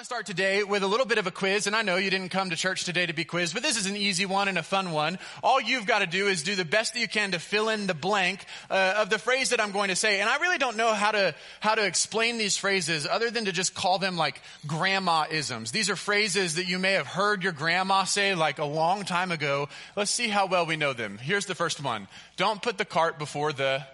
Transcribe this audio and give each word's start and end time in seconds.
to 0.00 0.06
start 0.06 0.24
today 0.24 0.64
with 0.64 0.82
a 0.82 0.86
little 0.86 1.04
bit 1.04 1.18
of 1.18 1.26
a 1.26 1.30
quiz, 1.30 1.66
and 1.66 1.76
I 1.76 1.82
know 1.82 1.96
you 1.96 2.08
didn't 2.08 2.30
come 2.30 2.48
to 2.48 2.56
church 2.56 2.84
today 2.84 3.04
to 3.04 3.12
be 3.12 3.26
quizzed, 3.26 3.52
but 3.52 3.62
this 3.62 3.76
is 3.76 3.84
an 3.84 3.98
easy 3.98 4.24
one 4.24 4.48
and 4.48 4.56
a 4.56 4.62
fun 4.62 4.92
one. 4.92 5.18
All 5.42 5.60
you've 5.60 5.84
got 5.84 5.98
to 5.98 6.06
do 6.06 6.26
is 6.26 6.42
do 6.42 6.54
the 6.54 6.64
best 6.64 6.94
that 6.94 7.00
you 7.00 7.08
can 7.08 7.32
to 7.32 7.38
fill 7.38 7.68
in 7.68 7.86
the 7.86 7.92
blank 7.92 8.46
uh, 8.70 8.94
of 8.96 9.10
the 9.10 9.18
phrase 9.18 9.50
that 9.50 9.60
I'm 9.60 9.72
going 9.72 9.90
to 9.90 9.96
say. 9.96 10.20
And 10.20 10.30
I 10.30 10.38
really 10.38 10.56
don't 10.56 10.78
know 10.78 10.94
how 10.94 11.10
to 11.10 11.34
how 11.60 11.74
to 11.74 11.84
explain 11.84 12.38
these 12.38 12.56
phrases 12.56 13.06
other 13.06 13.30
than 13.30 13.44
to 13.44 13.52
just 13.52 13.74
call 13.74 13.98
them 13.98 14.16
like 14.16 14.40
grandma 14.66 15.26
isms. 15.30 15.70
These 15.70 15.90
are 15.90 15.96
phrases 15.96 16.54
that 16.54 16.66
you 16.66 16.78
may 16.78 16.92
have 16.92 17.06
heard 17.06 17.42
your 17.42 17.52
grandma 17.52 18.04
say 18.04 18.34
like 18.34 18.58
a 18.58 18.64
long 18.64 19.04
time 19.04 19.30
ago. 19.30 19.68
Let's 19.96 20.10
see 20.10 20.28
how 20.28 20.46
well 20.46 20.64
we 20.64 20.76
know 20.76 20.94
them. 20.94 21.18
Here's 21.18 21.44
the 21.44 21.54
first 21.54 21.84
one: 21.84 22.08
Don't 22.38 22.62
put 22.62 22.78
the 22.78 22.86
cart 22.86 23.18
before 23.18 23.52
the 23.52 23.84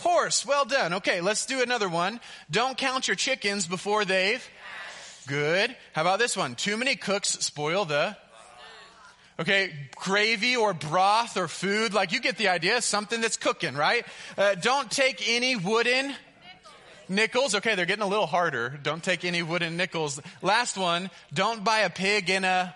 horse. 0.00 0.46
Well 0.46 0.64
done. 0.64 0.94
Okay, 0.94 1.20
let's 1.20 1.44
do 1.44 1.60
another 1.60 1.88
one. 1.88 2.20
Don't 2.52 2.78
count 2.78 3.08
your 3.08 3.16
chickens 3.16 3.66
before 3.66 4.04
they've 4.04 4.48
Good. 5.30 5.76
How 5.92 6.00
about 6.00 6.18
this 6.18 6.36
one? 6.36 6.56
Too 6.56 6.76
many 6.76 6.96
cooks 6.96 7.28
spoil 7.28 7.84
the 7.84 8.16
Okay, 9.38 9.72
gravy 9.94 10.56
or 10.56 10.74
broth 10.74 11.36
or 11.36 11.46
food, 11.46 11.94
like 11.94 12.10
you 12.10 12.18
get 12.18 12.36
the 12.36 12.48
idea, 12.48 12.82
something 12.82 13.20
that's 13.20 13.36
cooking, 13.36 13.76
right? 13.76 14.04
Uh, 14.36 14.56
don't 14.56 14.90
take 14.90 15.22
any 15.28 15.54
wooden 15.54 16.12
nickels. 17.08 17.54
Okay, 17.54 17.76
they're 17.76 17.86
getting 17.86 18.02
a 18.02 18.08
little 18.08 18.26
harder. 18.26 18.76
Don't 18.82 19.04
take 19.04 19.24
any 19.24 19.44
wooden 19.44 19.76
nickels. 19.76 20.20
Last 20.42 20.76
one, 20.76 21.10
don't 21.32 21.62
buy 21.62 21.78
a 21.82 21.90
pig 21.90 22.28
in 22.28 22.42
a 22.42 22.74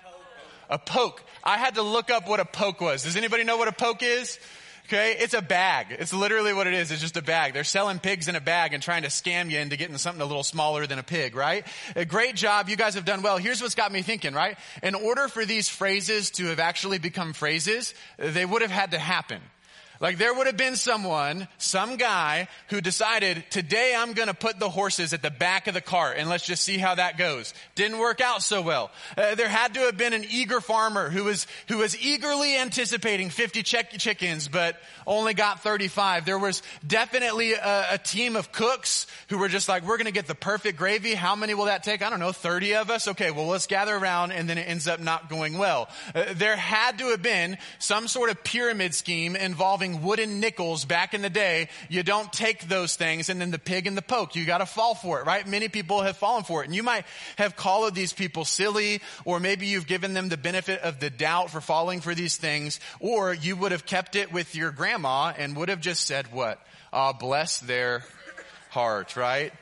a 0.70 0.78
poke. 0.78 1.24
I 1.42 1.58
had 1.58 1.74
to 1.74 1.82
look 1.82 2.08
up 2.08 2.28
what 2.28 2.38
a 2.38 2.44
poke 2.44 2.80
was. 2.80 3.02
Does 3.02 3.16
anybody 3.16 3.42
know 3.42 3.56
what 3.56 3.66
a 3.66 3.72
poke 3.72 4.04
is? 4.04 4.38
Okay, 4.86 5.16
it's 5.18 5.32
a 5.32 5.40
bag. 5.40 5.86
It's 5.90 6.12
literally 6.12 6.52
what 6.52 6.66
it 6.66 6.74
is. 6.74 6.90
It's 6.90 7.00
just 7.00 7.16
a 7.16 7.22
bag. 7.22 7.54
They're 7.54 7.64
selling 7.64 7.98
pigs 7.98 8.28
in 8.28 8.36
a 8.36 8.40
bag 8.40 8.74
and 8.74 8.82
trying 8.82 9.04
to 9.04 9.08
scam 9.08 9.50
you 9.50 9.58
into 9.58 9.78
getting 9.78 9.96
something 9.96 10.20
a 10.20 10.26
little 10.26 10.42
smaller 10.42 10.86
than 10.86 10.98
a 10.98 11.02
pig, 11.02 11.34
right? 11.34 11.66
A 11.96 12.04
great 12.04 12.36
job. 12.36 12.68
You 12.68 12.76
guys 12.76 12.94
have 12.94 13.06
done 13.06 13.22
well. 13.22 13.38
Here's 13.38 13.62
what's 13.62 13.74
got 13.74 13.90
me 13.92 14.02
thinking, 14.02 14.34
right? 14.34 14.58
In 14.82 14.94
order 14.94 15.28
for 15.28 15.46
these 15.46 15.70
phrases 15.70 16.30
to 16.32 16.46
have 16.46 16.58
actually 16.58 16.98
become 16.98 17.32
phrases, 17.32 17.94
they 18.18 18.44
would 18.44 18.60
have 18.60 18.70
had 18.70 18.90
to 18.90 18.98
happen. 18.98 19.40
Like 20.04 20.18
there 20.18 20.34
would 20.34 20.46
have 20.46 20.58
been 20.58 20.76
someone, 20.76 21.48
some 21.56 21.96
guy 21.96 22.48
who 22.68 22.82
decided 22.82 23.42
today 23.48 23.94
I'm 23.96 24.12
going 24.12 24.28
to 24.28 24.34
put 24.34 24.58
the 24.58 24.68
horses 24.68 25.14
at 25.14 25.22
the 25.22 25.30
back 25.30 25.66
of 25.66 25.72
the 25.72 25.80
cart 25.80 26.18
and 26.18 26.28
let's 26.28 26.44
just 26.44 26.62
see 26.62 26.76
how 26.76 26.96
that 26.96 27.16
goes. 27.16 27.54
Didn't 27.74 27.96
work 27.96 28.20
out 28.20 28.42
so 28.42 28.60
well. 28.60 28.90
Uh, 29.16 29.34
there 29.34 29.48
had 29.48 29.72
to 29.72 29.80
have 29.80 29.96
been 29.96 30.12
an 30.12 30.26
eager 30.28 30.60
farmer 30.60 31.08
who 31.08 31.24
was, 31.24 31.46
who 31.68 31.78
was 31.78 31.98
eagerly 31.98 32.54
anticipating 32.54 33.30
50 33.30 33.62
chickens, 33.62 34.46
but 34.46 34.76
only 35.06 35.32
got 35.32 35.62
35. 35.62 36.26
There 36.26 36.38
was 36.38 36.62
definitely 36.86 37.54
a, 37.54 37.86
a 37.92 37.96
team 37.96 38.36
of 38.36 38.52
cooks 38.52 39.06
who 39.30 39.38
were 39.38 39.48
just 39.48 39.70
like, 39.70 39.84
we're 39.84 39.96
going 39.96 40.04
to 40.04 40.12
get 40.12 40.26
the 40.26 40.34
perfect 40.34 40.76
gravy. 40.76 41.14
How 41.14 41.34
many 41.34 41.54
will 41.54 41.64
that 41.64 41.82
take? 41.82 42.02
I 42.02 42.10
don't 42.10 42.20
know, 42.20 42.32
30 42.32 42.74
of 42.74 42.90
us? 42.90 43.08
Okay, 43.08 43.30
well 43.30 43.46
let's 43.46 43.66
gather 43.66 43.96
around 43.96 44.32
and 44.32 44.50
then 44.50 44.58
it 44.58 44.68
ends 44.68 44.86
up 44.86 45.00
not 45.00 45.30
going 45.30 45.56
well. 45.56 45.88
Uh, 46.14 46.24
there 46.34 46.56
had 46.56 46.98
to 46.98 47.06
have 47.06 47.22
been 47.22 47.56
some 47.78 48.06
sort 48.06 48.28
of 48.28 48.44
pyramid 48.44 48.94
scheme 48.94 49.34
involving 49.34 49.93
wooden 50.02 50.40
nickels 50.40 50.84
back 50.84 51.14
in 51.14 51.22
the 51.22 51.30
day, 51.30 51.68
you 51.88 52.02
don't 52.02 52.32
take 52.32 52.68
those 52.68 52.96
things 52.96 53.28
and 53.28 53.40
then 53.40 53.50
the 53.50 53.58
pig 53.58 53.86
and 53.86 53.96
the 53.96 54.02
poke. 54.02 54.34
You 54.36 54.44
gotta 54.44 54.66
fall 54.66 54.94
for 54.94 55.20
it, 55.20 55.26
right? 55.26 55.46
Many 55.46 55.68
people 55.68 56.02
have 56.02 56.16
fallen 56.16 56.44
for 56.44 56.62
it. 56.62 56.66
And 56.66 56.74
you 56.74 56.82
might 56.82 57.04
have 57.36 57.56
called 57.56 57.94
these 57.94 58.12
people 58.12 58.44
silly, 58.44 59.00
or 59.24 59.40
maybe 59.40 59.66
you've 59.66 59.86
given 59.86 60.14
them 60.14 60.28
the 60.28 60.36
benefit 60.36 60.80
of 60.80 61.00
the 61.00 61.10
doubt 61.10 61.50
for 61.50 61.60
falling 61.60 62.00
for 62.00 62.14
these 62.14 62.36
things, 62.36 62.80
or 63.00 63.32
you 63.32 63.56
would 63.56 63.72
have 63.72 63.86
kept 63.86 64.16
it 64.16 64.32
with 64.32 64.54
your 64.54 64.70
grandma 64.70 65.32
and 65.36 65.56
would 65.56 65.68
have 65.68 65.80
just 65.80 66.06
said 66.06 66.32
what? 66.32 66.60
Uh, 66.92 67.12
bless 67.12 67.58
their 67.58 68.04
heart, 68.70 69.16
right? 69.16 69.52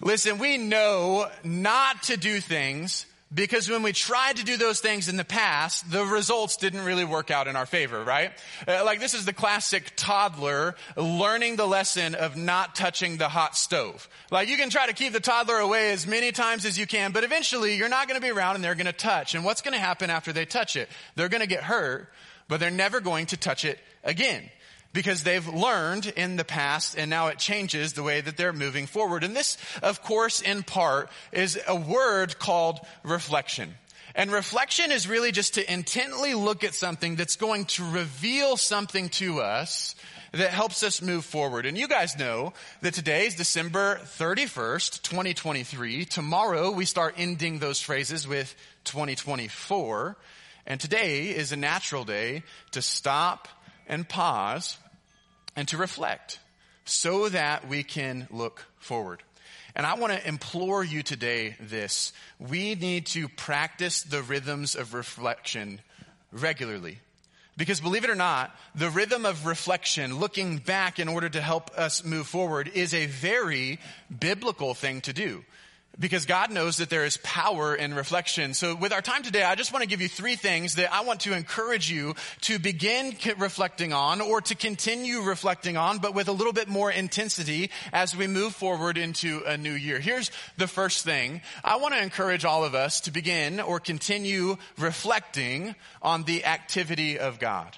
Listen, 0.00 0.38
we 0.38 0.58
know 0.58 1.28
not 1.42 2.02
to 2.04 2.16
do 2.16 2.40
things 2.40 3.06
because 3.34 3.68
when 3.68 3.82
we 3.82 3.92
tried 3.92 4.36
to 4.36 4.44
do 4.44 4.56
those 4.56 4.80
things 4.80 5.08
in 5.08 5.16
the 5.16 5.24
past, 5.24 5.90
the 5.90 6.04
results 6.04 6.56
didn't 6.56 6.84
really 6.84 7.04
work 7.04 7.30
out 7.30 7.48
in 7.48 7.56
our 7.56 7.66
favor, 7.66 8.02
right? 8.04 8.30
Uh, 8.66 8.84
like 8.84 9.00
this 9.00 9.14
is 9.14 9.24
the 9.24 9.32
classic 9.32 9.92
toddler 9.96 10.76
learning 10.96 11.56
the 11.56 11.66
lesson 11.66 12.14
of 12.14 12.36
not 12.36 12.76
touching 12.76 13.16
the 13.16 13.28
hot 13.28 13.56
stove. 13.56 14.08
Like 14.30 14.48
you 14.48 14.56
can 14.56 14.70
try 14.70 14.86
to 14.86 14.92
keep 14.92 15.12
the 15.12 15.20
toddler 15.20 15.58
away 15.58 15.92
as 15.92 16.06
many 16.06 16.30
times 16.30 16.64
as 16.64 16.78
you 16.78 16.86
can, 16.86 17.12
but 17.12 17.24
eventually 17.24 17.76
you're 17.76 17.88
not 17.88 18.06
going 18.06 18.20
to 18.20 18.24
be 18.24 18.30
around 18.30 18.54
and 18.54 18.62
they're 18.62 18.74
going 18.74 18.86
to 18.86 18.92
touch. 18.92 19.34
And 19.34 19.44
what's 19.44 19.62
going 19.62 19.74
to 19.74 19.80
happen 19.80 20.10
after 20.10 20.32
they 20.32 20.44
touch 20.44 20.76
it? 20.76 20.88
They're 21.16 21.28
going 21.28 21.40
to 21.40 21.48
get 21.48 21.64
hurt, 21.64 22.12
but 22.46 22.60
they're 22.60 22.70
never 22.70 23.00
going 23.00 23.26
to 23.26 23.36
touch 23.36 23.64
it 23.64 23.80
again 24.04 24.48
because 24.94 25.24
they've 25.24 25.46
learned 25.46 26.06
in 26.06 26.36
the 26.36 26.44
past 26.44 26.96
and 26.96 27.10
now 27.10 27.26
it 27.26 27.38
changes 27.38 27.92
the 27.92 28.02
way 28.02 28.20
that 28.22 28.38
they're 28.38 28.52
moving 28.54 28.86
forward. 28.86 29.24
And 29.24 29.36
this, 29.36 29.58
of 29.82 30.02
course, 30.02 30.40
in 30.40 30.62
part 30.62 31.10
is 31.32 31.58
a 31.68 31.74
word 31.74 32.38
called 32.38 32.78
reflection. 33.02 33.74
And 34.14 34.30
reflection 34.30 34.92
is 34.92 35.08
really 35.08 35.32
just 35.32 35.54
to 35.54 35.72
intently 35.72 36.34
look 36.34 36.62
at 36.62 36.74
something 36.74 37.16
that's 37.16 37.34
going 37.34 37.64
to 37.66 37.90
reveal 37.90 38.56
something 38.56 39.08
to 39.10 39.40
us 39.40 39.96
that 40.30 40.50
helps 40.50 40.84
us 40.84 41.02
move 41.02 41.24
forward. 41.24 41.66
And 41.66 41.76
you 41.76 41.88
guys 41.88 42.16
know 42.16 42.52
that 42.82 42.94
today 42.94 43.26
is 43.26 43.34
December 43.34 43.98
31st, 44.04 45.02
2023. 45.02 46.04
Tomorrow 46.04 46.70
we 46.70 46.84
start 46.84 47.14
ending 47.16 47.58
those 47.58 47.80
phrases 47.80 48.26
with 48.28 48.54
2024. 48.84 50.16
And 50.66 50.80
today 50.80 51.30
is 51.30 51.50
a 51.50 51.56
natural 51.56 52.04
day 52.04 52.44
to 52.70 52.82
stop 52.82 53.48
and 53.88 54.08
pause 54.08 54.78
and 55.56 55.68
to 55.68 55.76
reflect 55.76 56.38
so 56.84 57.28
that 57.28 57.68
we 57.68 57.82
can 57.82 58.28
look 58.30 58.66
forward. 58.78 59.22
And 59.76 59.86
I 59.86 59.94
want 59.94 60.12
to 60.12 60.28
implore 60.28 60.84
you 60.84 61.02
today 61.02 61.56
this. 61.58 62.12
We 62.38 62.74
need 62.74 63.06
to 63.06 63.28
practice 63.28 64.02
the 64.02 64.22
rhythms 64.22 64.76
of 64.76 64.94
reflection 64.94 65.80
regularly. 66.30 66.98
Because 67.56 67.80
believe 67.80 68.04
it 68.04 68.10
or 68.10 68.16
not, 68.16 68.54
the 68.74 68.90
rhythm 68.90 69.24
of 69.24 69.46
reflection, 69.46 70.18
looking 70.18 70.58
back 70.58 70.98
in 70.98 71.08
order 71.08 71.28
to 71.28 71.40
help 71.40 71.70
us 71.76 72.04
move 72.04 72.26
forward, 72.26 72.70
is 72.74 72.92
a 72.94 73.06
very 73.06 73.78
biblical 74.16 74.74
thing 74.74 75.00
to 75.02 75.12
do 75.12 75.44
because 75.98 76.26
God 76.26 76.50
knows 76.50 76.78
that 76.78 76.90
there 76.90 77.04
is 77.04 77.16
power 77.18 77.74
in 77.74 77.94
reflection. 77.94 78.54
So 78.54 78.74
with 78.74 78.92
our 78.92 79.00
time 79.00 79.22
today, 79.22 79.44
I 79.44 79.54
just 79.54 79.72
want 79.72 79.82
to 79.82 79.88
give 79.88 80.00
you 80.00 80.08
three 80.08 80.36
things 80.36 80.74
that 80.76 80.92
I 80.92 81.02
want 81.02 81.20
to 81.20 81.34
encourage 81.34 81.90
you 81.90 82.14
to 82.42 82.58
begin 82.58 83.14
reflecting 83.38 83.92
on 83.92 84.20
or 84.20 84.40
to 84.42 84.54
continue 84.54 85.22
reflecting 85.22 85.76
on, 85.76 85.98
but 85.98 86.14
with 86.14 86.28
a 86.28 86.32
little 86.32 86.52
bit 86.52 86.68
more 86.68 86.90
intensity 86.90 87.70
as 87.92 88.16
we 88.16 88.26
move 88.26 88.54
forward 88.54 88.98
into 88.98 89.42
a 89.46 89.56
new 89.56 89.72
year. 89.72 90.00
Here's 90.00 90.30
the 90.56 90.66
first 90.66 91.04
thing. 91.04 91.42
I 91.62 91.76
want 91.76 91.94
to 91.94 92.02
encourage 92.02 92.44
all 92.44 92.64
of 92.64 92.74
us 92.74 93.02
to 93.02 93.10
begin 93.10 93.60
or 93.60 93.78
continue 93.80 94.56
reflecting 94.78 95.74
on 96.02 96.24
the 96.24 96.44
activity 96.44 97.18
of 97.18 97.38
God 97.38 97.76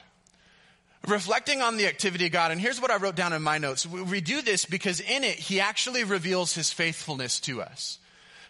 reflecting 1.07 1.63
on 1.63 1.77
the 1.77 1.87
activity 1.87 2.27
of 2.27 2.33
God, 2.33 2.51
and 2.51 2.61
here's 2.61 2.81
what 2.81 2.91
I 2.91 2.97
wrote 2.97 3.15
down 3.15 3.33
in 3.33 3.41
my 3.41 3.59
notes. 3.59 3.87
We 3.87 4.21
do 4.21 4.43
this 4.43 4.65
because 4.65 4.99
in 4.99 5.23
it, 5.23 5.37
He 5.37 5.61
actually 5.61 6.03
reveals 6.03 6.53
His 6.53 6.73
faithfulness 6.73 7.39
to 7.41 7.63
us. 7.63 8.01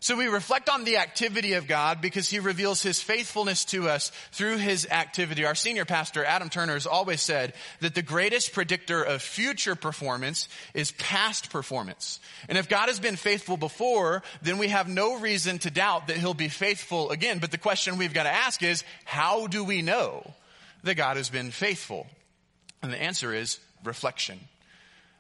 So 0.00 0.16
we 0.16 0.26
reflect 0.26 0.68
on 0.68 0.84
the 0.84 0.98
activity 0.98 1.54
of 1.54 1.66
God 1.66 2.00
because 2.00 2.28
he 2.28 2.38
reveals 2.38 2.82
his 2.82 3.00
faithfulness 3.00 3.64
to 3.66 3.88
us 3.88 4.12
through 4.32 4.58
his 4.58 4.86
activity. 4.90 5.44
Our 5.44 5.54
senior 5.54 5.84
pastor, 5.84 6.24
Adam 6.24 6.50
Turner, 6.50 6.74
has 6.74 6.86
always 6.86 7.22
said 7.22 7.54
that 7.80 7.94
the 7.94 8.02
greatest 8.02 8.52
predictor 8.52 9.02
of 9.02 9.22
future 9.22 9.74
performance 9.74 10.48
is 10.74 10.92
past 10.92 11.50
performance. 11.50 12.20
And 12.48 12.58
if 12.58 12.68
God 12.68 12.88
has 12.88 13.00
been 13.00 13.16
faithful 13.16 13.56
before, 13.56 14.22
then 14.42 14.58
we 14.58 14.68
have 14.68 14.88
no 14.88 15.18
reason 15.18 15.58
to 15.60 15.70
doubt 15.70 16.08
that 16.08 16.18
he'll 16.18 16.34
be 16.34 16.48
faithful 16.48 17.10
again. 17.10 17.38
But 17.38 17.50
the 17.50 17.58
question 17.58 17.96
we've 17.96 18.14
got 18.14 18.24
to 18.24 18.30
ask 18.30 18.62
is, 18.62 18.84
how 19.04 19.46
do 19.46 19.64
we 19.64 19.82
know 19.82 20.34
that 20.82 20.96
God 20.96 21.16
has 21.16 21.30
been 21.30 21.50
faithful? 21.50 22.06
And 22.82 22.92
the 22.92 23.02
answer 23.02 23.32
is 23.32 23.58
reflection. 23.82 24.38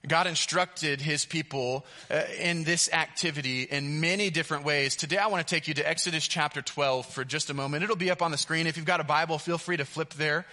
God 0.08 0.26
instructed 0.26 1.00
his 1.00 1.24
people 1.24 1.84
uh, 2.10 2.22
in 2.38 2.64
this 2.64 2.88
activity 2.92 3.62
in 3.62 4.00
many 4.00 4.30
different 4.30 4.64
ways. 4.64 4.94
Today 4.94 5.18
I 5.18 5.26
want 5.26 5.46
to 5.46 5.54
take 5.54 5.66
you 5.66 5.74
to 5.74 5.88
Exodus 5.88 6.28
chapter 6.28 6.62
12 6.62 7.06
for 7.06 7.24
just 7.24 7.50
a 7.50 7.54
moment. 7.54 7.82
It'll 7.82 7.96
be 7.96 8.10
up 8.10 8.22
on 8.22 8.30
the 8.30 8.38
screen. 8.38 8.66
If 8.66 8.76
you've 8.76 8.86
got 8.86 9.00
a 9.00 9.04
Bible, 9.04 9.38
feel 9.38 9.58
free 9.58 9.76
to 9.76 9.84
flip 9.84 10.14
there. 10.14 10.46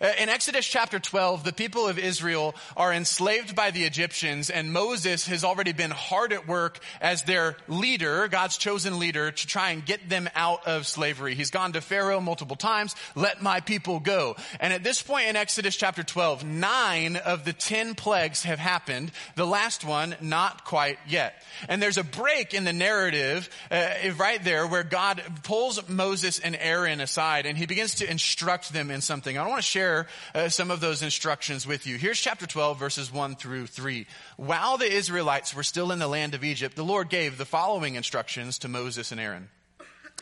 Uh, 0.00 0.12
in 0.18 0.28
Exodus 0.28 0.66
chapter 0.66 0.98
12, 0.98 1.44
the 1.44 1.52
people 1.52 1.86
of 1.86 1.98
Israel 1.98 2.54
are 2.76 2.92
enslaved 2.92 3.56
by 3.56 3.70
the 3.70 3.84
Egyptians 3.84 4.50
and 4.50 4.72
Moses 4.72 5.26
has 5.26 5.44
already 5.44 5.72
been 5.72 5.90
hard 5.90 6.32
at 6.32 6.46
work 6.46 6.78
as 7.00 7.22
their 7.22 7.56
leader, 7.68 8.28
God's 8.28 8.58
chosen 8.58 8.98
leader, 8.98 9.30
to 9.30 9.46
try 9.46 9.70
and 9.70 9.84
get 9.84 10.08
them 10.08 10.28
out 10.34 10.66
of 10.66 10.86
slavery. 10.86 11.34
He's 11.34 11.50
gone 11.50 11.72
to 11.72 11.80
Pharaoh 11.80 12.20
multiple 12.20 12.56
times, 12.56 12.94
let 13.14 13.42
my 13.42 13.60
people 13.60 14.00
go. 14.00 14.36
And 14.60 14.72
at 14.72 14.82
this 14.82 15.02
point 15.02 15.28
in 15.28 15.36
Exodus 15.36 15.76
chapter 15.76 16.02
12, 16.02 16.44
nine 16.44 17.16
of 17.16 17.44
the 17.44 17.52
ten 17.52 17.94
plagues 17.94 18.44
have 18.44 18.58
happened. 18.58 19.12
The 19.36 19.46
last 19.46 19.84
one, 19.84 20.16
not 20.20 20.64
quite 20.64 20.98
yet. 21.08 21.34
And 21.68 21.82
there's 21.82 21.98
a 21.98 22.04
break 22.04 22.54
in 22.54 22.64
the 22.64 22.72
narrative 22.72 23.48
uh, 23.70 23.88
right 24.16 24.42
there 24.42 24.66
where 24.66 24.84
God 24.84 25.22
pulls 25.42 25.88
Moses 25.88 26.38
and 26.38 26.56
Aaron 26.56 27.00
aside 27.00 27.46
and 27.46 27.56
he 27.56 27.66
begins 27.66 27.96
to 27.96 28.10
instruct 28.10 28.72
them 28.72 28.90
in 28.90 29.00
something. 29.00 29.36
I 29.36 29.46
want 29.46 29.62
to 29.62 29.66
share 29.66 29.79
share 29.80 30.06
uh, 30.34 30.48
some 30.50 30.70
of 30.70 30.80
those 30.80 31.02
instructions 31.02 31.66
with 31.66 31.86
you. 31.86 31.96
Here's 31.96 32.20
chapter 32.20 32.46
12, 32.46 32.78
verses 32.78 33.10
1 33.10 33.36
through 33.36 33.66
3. 33.66 34.06
While 34.36 34.76
the 34.76 34.90
Israelites 34.92 35.54
were 35.54 35.62
still 35.62 35.90
in 35.90 35.98
the 35.98 36.06
land 36.06 36.34
of 36.34 36.44
Egypt, 36.44 36.76
the 36.76 36.84
Lord 36.84 37.08
gave 37.08 37.38
the 37.38 37.46
following 37.46 37.94
instructions 37.94 38.58
to 38.58 38.68
Moses 38.68 39.10
and 39.10 39.18
Aaron. 39.18 39.48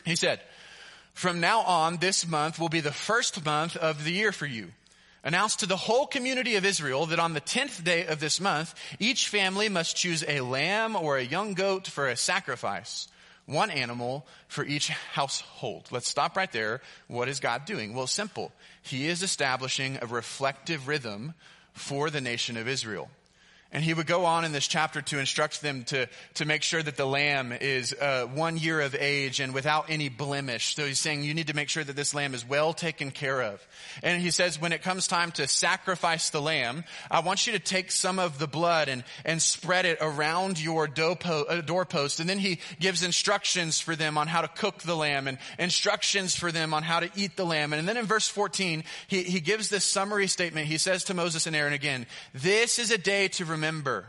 He 0.05 0.15
said, 0.15 0.39
From 1.13 1.41
now 1.41 1.59
on, 1.61 1.97
this 1.97 2.25
month 2.25 2.57
will 2.57 2.69
be 2.69 2.79
the 2.79 2.93
first 2.93 3.43
month 3.43 3.75
of 3.75 4.05
the 4.05 4.13
year 4.13 4.31
for 4.31 4.45
you. 4.45 4.69
Announce 5.25 5.57
to 5.57 5.65
the 5.65 5.75
whole 5.75 6.07
community 6.07 6.55
of 6.55 6.63
Israel 6.63 7.07
that 7.07 7.19
on 7.19 7.33
the 7.33 7.41
tenth 7.41 7.83
day 7.83 8.05
of 8.05 8.21
this 8.21 8.39
month, 8.39 8.73
each 8.97 9.27
family 9.27 9.67
must 9.67 9.97
choose 9.97 10.23
a 10.25 10.39
lamb 10.39 10.95
or 10.95 11.17
a 11.17 11.25
young 11.35 11.53
goat 11.53 11.85
for 11.85 12.07
a 12.07 12.15
sacrifice, 12.15 13.09
one 13.49 13.71
animal 13.71 14.25
for 14.47 14.63
each 14.63 14.89
household. 14.89 15.87
Let's 15.91 16.07
stop 16.07 16.37
right 16.37 16.51
there. 16.51 16.81
What 17.07 17.27
is 17.27 17.39
God 17.39 17.65
doing? 17.65 17.93
Well, 17.93 18.07
simple. 18.07 18.51
He 18.81 19.07
is 19.07 19.23
establishing 19.23 19.97
a 20.01 20.05
reflective 20.05 20.87
rhythm 20.87 21.33
for 21.73 22.09
the 22.09 22.21
nation 22.21 22.57
of 22.57 22.67
Israel. 22.67 23.09
And 23.71 23.83
he 23.83 23.93
would 23.93 24.07
go 24.07 24.25
on 24.25 24.45
in 24.45 24.51
this 24.51 24.67
chapter 24.67 24.99
to 25.03 25.19
instruct 25.19 25.61
them 25.61 25.83
to, 25.85 26.07
to 26.35 26.45
make 26.45 26.63
sure 26.63 26.81
that 26.81 26.97
the 26.97 27.05
lamb 27.05 27.53
is 27.53 27.93
uh, 27.93 28.25
one 28.25 28.57
year 28.57 28.81
of 28.81 28.95
age 28.95 29.39
and 29.39 29.53
without 29.53 29.91
any 29.91 30.09
blemish. 30.09 30.73
So 30.73 30.87
he's 30.87 30.97
saying 30.97 31.23
you 31.23 31.35
need 31.35 31.47
to 31.47 31.55
make 31.55 31.69
sure 31.69 31.83
that 31.83 31.95
this 31.95 32.15
lamb 32.15 32.33
is 32.33 32.47
well 32.47 32.73
taken 32.73 33.11
care 33.11 33.43
of. 33.43 33.65
And 34.01 34.23
he 34.23 34.31
says 34.31 34.59
when 34.59 34.73
it 34.73 34.81
comes 34.81 35.05
time 35.05 35.31
to 35.33 35.47
sacrifice 35.47 36.31
the 36.31 36.41
lamb, 36.41 36.83
I 37.11 37.19
want 37.19 37.45
you 37.45 37.53
to 37.53 37.59
take 37.59 37.91
some 37.91 38.17
of 38.17 38.39
the 38.39 38.47
blood 38.47 38.89
and, 38.89 39.03
and 39.23 39.39
spread 39.39 39.85
it 39.85 39.99
around 40.01 40.59
your 40.59 40.89
uh, 40.89 41.61
doorpost. 41.61 42.19
And 42.19 42.27
then 42.27 42.39
he 42.39 42.61
gives 42.79 43.03
instructions 43.03 43.79
for 43.79 43.95
them 43.95 44.17
on 44.17 44.25
how 44.25 44.41
to 44.41 44.47
cook 44.47 44.79
the 44.79 44.95
lamb 44.95 45.27
and 45.27 45.37
instructions 45.59 46.35
for 46.35 46.51
them 46.51 46.73
on 46.73 46.81
how 46.81 47.01
to 47.01 47.11
eat 47.15 47.35
the 47.35 47.45
lamb. 47.45 47.73
And 47.73 47.87
then 47.87 47.97
in 47.97 48.07
verse 48.07 48.27
14, 48.27 48.83
he, 49.07 49.21
he 49.21 49.41
gives 49.41 49.69
this 49.69 49.85
summary 49.85 50.25
statement. 50.25 50.65
He 50.65 50.79
says 50.79 51.03
to 51.03 51.13
Moses 51.13 51.45
and 51.45 51.55
Aaron 51.55 51.73
again, 51.73 52.07
this 52.33 52.79
is 52.79 52.89
a 52.89 52.97
day 52.97 53.27
to 53.27 53.45
remember 53.45 53.58
remember. 53.59 54.05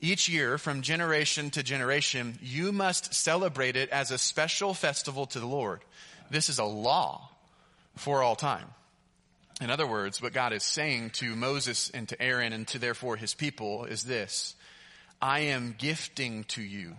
Each 0.00 0.28
year, 0.28 0.58
from 0.58 0.82
generation 0.82 1.50
to 1.50 1.62
generation, 1.62 2.38
you 2.42 2.72
must 2.72 3.14
celebrate 3.14 3.76
it 3.76 3.88
as 3.90 4.10
a 4.10 4.18
special 4.18 4.74
festival 4.74 5.26
to 5.26 5.38
the 5.38 5.46
Lord. 5.46 5.80
This 6.28 6.48
is 6.48 6.58
a 6.58 6.64
law 6.64 7.30
for 7.96 8.22
all 8.22 8.34
time. 8.34 8.66
In 9.60 9.70
other 9.70 9.86
words, 9.86 10.20
what 10.20 10.32
God 10.32 10.52
is 10.52 10.64
saying 10.64 11.10
to 11.14 11.36
Moses 11.36 11.90
and 11.90 12.08
to 12.08 12.20
Aaron 12.20 12.52
and 12.52 12.66
to 12.68 12.80
therefore 12.80 13.16
his 13.16 13.34
people 13.34 13.84
is 13.84 14.02
this 14.02 14.56
I 15.22 15.40
am 15.40 15.74
gifting 15.78 16.44
to 16.44 16.62
you 16.62 16.96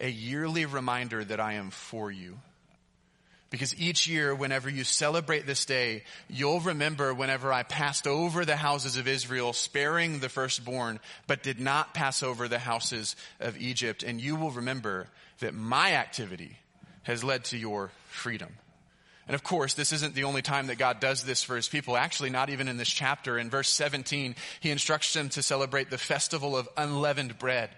a 0.00 0.08
yearly 0.08 0.64
reminder 0.64 1.22
that 1.22 1.40
I 1.40 1.54
am 1.54 1.70
for 1.70 2.10
you. 2.10 2.38
Because 3.50 3.78
each 3.80 4.06
year, 4.06 4.34
whenever 4.34 4.68
you 4.68 4.84
celebrate 4.84 5.46
this 5.46 5.64
day, 5.64 6.04
you'll 6.28 6.60
remember 6.60 7.14
whenever 7.14 7.50
I 7.50 7.62
passed 7.62 8.06
over 8.06 8.44
the 8.44 8.56
houses 8.56 8.98
of 8.98 9.08
Israel, 9.08 9.54
sparing 9.54 10.18
the 10.18 10.28
firstborn, 10.28 11.00
but 11.26 11.42
did 11.42 11.58
not 11.58 11.94
pass 11.94 12.22
over 12.22 12.46
the 12.46 12.58
houses 12.58 13.16
of 13.40 13.56
Egypt. 13.56 14.02
And 14.02 14.20
you 14.20 14.36
will 14.36 14.50
remember 14.50 15.08
that 15.38 15.54
my 15.54 15.92
activity 15.92 16.58
has 17.04 17.24
led 17.24 17.44
to 17.44 17.56
your 17.56 17.90
freedom. 18.08 18.52
And 19.28 19.34
of 19.34 19.42
course, 19.42 19.74
this 19.74 19.92
isn't 19.92 20.14
the 20.14 20.24
only 20.24 20.40
time 20.40 20.68
that 20.68 20.78
God 20.78 21.00
does 21.00 21.22
this 21.22 21.42
for 21.42 21.54
his 21.54 21.68
people. 21.68 21.98
Actually, 21.98 22.30
not 22.30 22.48
even 22.48 22.66
in 22.66 22.78
this 22.78 22.88
chapter. 22.88 23.38
In 23.38 23.50
verse 23.50 23.68
17, 23.68 24.34
he 24.60 24.70
instructs 24.70 25.12
them 25.12 25.28
to 25.30 25.42
celebrate 25.42 25.90
the 25.90 25.98
festival 25.98 26.56
of 26.56 26.66
unleavened 26.78 27.38
bread, 27.38 27.68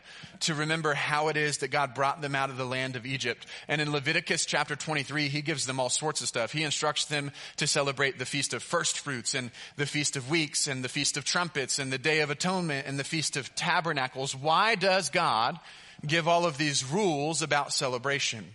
to 0.40 0.54
remember 0.54 0.94
how 0.94 1.26
it 1.26 1.36
is 1.36 1.58
that 1.58 1.72
God 1.72 1.92
brought 1.92 2.22
them 2.22 2.36
out 2.36 2.50
of 2.50 2.56
the 2.56 2.64
land 2.64 2.94
of 2.94 3.04
Egypt. 3.04 3.46
And 3.66 3.80
in 3.80 3.90
Leviticus 3.90 4.46
chapter 4.46 4.76
23, 4.76 5.26
he 5.28 5.42
gives 5.42 5.66
them 5.66 5.80
all 5.80 5.88
sorts 5.88 6.20
of 6.20 6.28
stuff. 6.28 6.52
He 6.52 6.62
instructs 6.62 7.06
them 7.06 7.32
to 7.56 7.66
celebrate 7.66 8.16
the 8.16 8.26
feast 8.26 8.54
of 8.54 8.62
first 8.62 9.00
fruits 9.00 9.34
and 9.34 9.50
the 9.74 9.86
feast 9.86 10.16
of 10.16 10.30
weeks 10.30 10.68
and 10.68 10.84
the 10.84 10.88
feast 10.88 11.16
of 11.16 11.24
trumpets 11.24 11.80
and 11.80 11.92
the 11.92 11.98
day 11.98 12.20
of 12.20 12.30
atonement 12.30 12.86
and 12.86 12.96
the 12.96 13.02
feast 13.02 13.36
of 13.36 13.52
tabernacles. 13.56 14.36
Why 14.36 14.76
does 14.76 15.10
God 15.10 15.58
give 16.06 16.28
all 16.28 16.46
of 16.46 16.58
these 16.58 16.84
rules 16.84 17.42
about 17.42 17.72
celebration? 17.72 18.46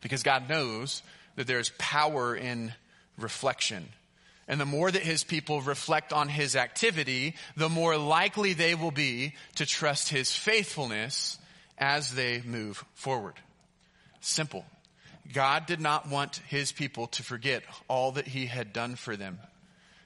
Because 0.00 0.22
God 0.22 0.48
knows 0.48 1.02
that 1.36 1.46
there's 1.46 1.70
power 1.78 2.34
in 2.34 2.72
reflection. 3.18 3.88
And 4.48 4.60
the 4.60 4.66
more 4.66 4.90
that 4.90 5.02
his 5.02 5.24
people 5.24 5.60
reflect 5.60 6.12
on 6.12 6.28
his 6.28 6.56
activity, 6.56 7.36
the 7.56 7.68
more 7.68 7.96
likely 7.96 8.52
they 8.52 8.74
will 8.74 8.90
be 8.90 9.34
to 9.56 9.66
trust 9.66 10.08
his 10.08 10.34
faithfulness 10.34 11.38
as 11.78 12.14
they 12.14 12.42
move 12.44 12.84
forward. 12.94 13.34
Simple. 14.20 14.64
God 15.32 15.66
did 15.66 15.80
not 15.80 16.08
want 16.08 16.36
his 16.48 16.72
people 16.72 17.06
to 17.08 17.22
forget 17.22 17.62
all 17.88 18.12
that 18.12 18.26
he 18.26 18.46
had 18.46 18.72
done 18.72 18.96
for 18.96 19.16
them. 19.16 19.38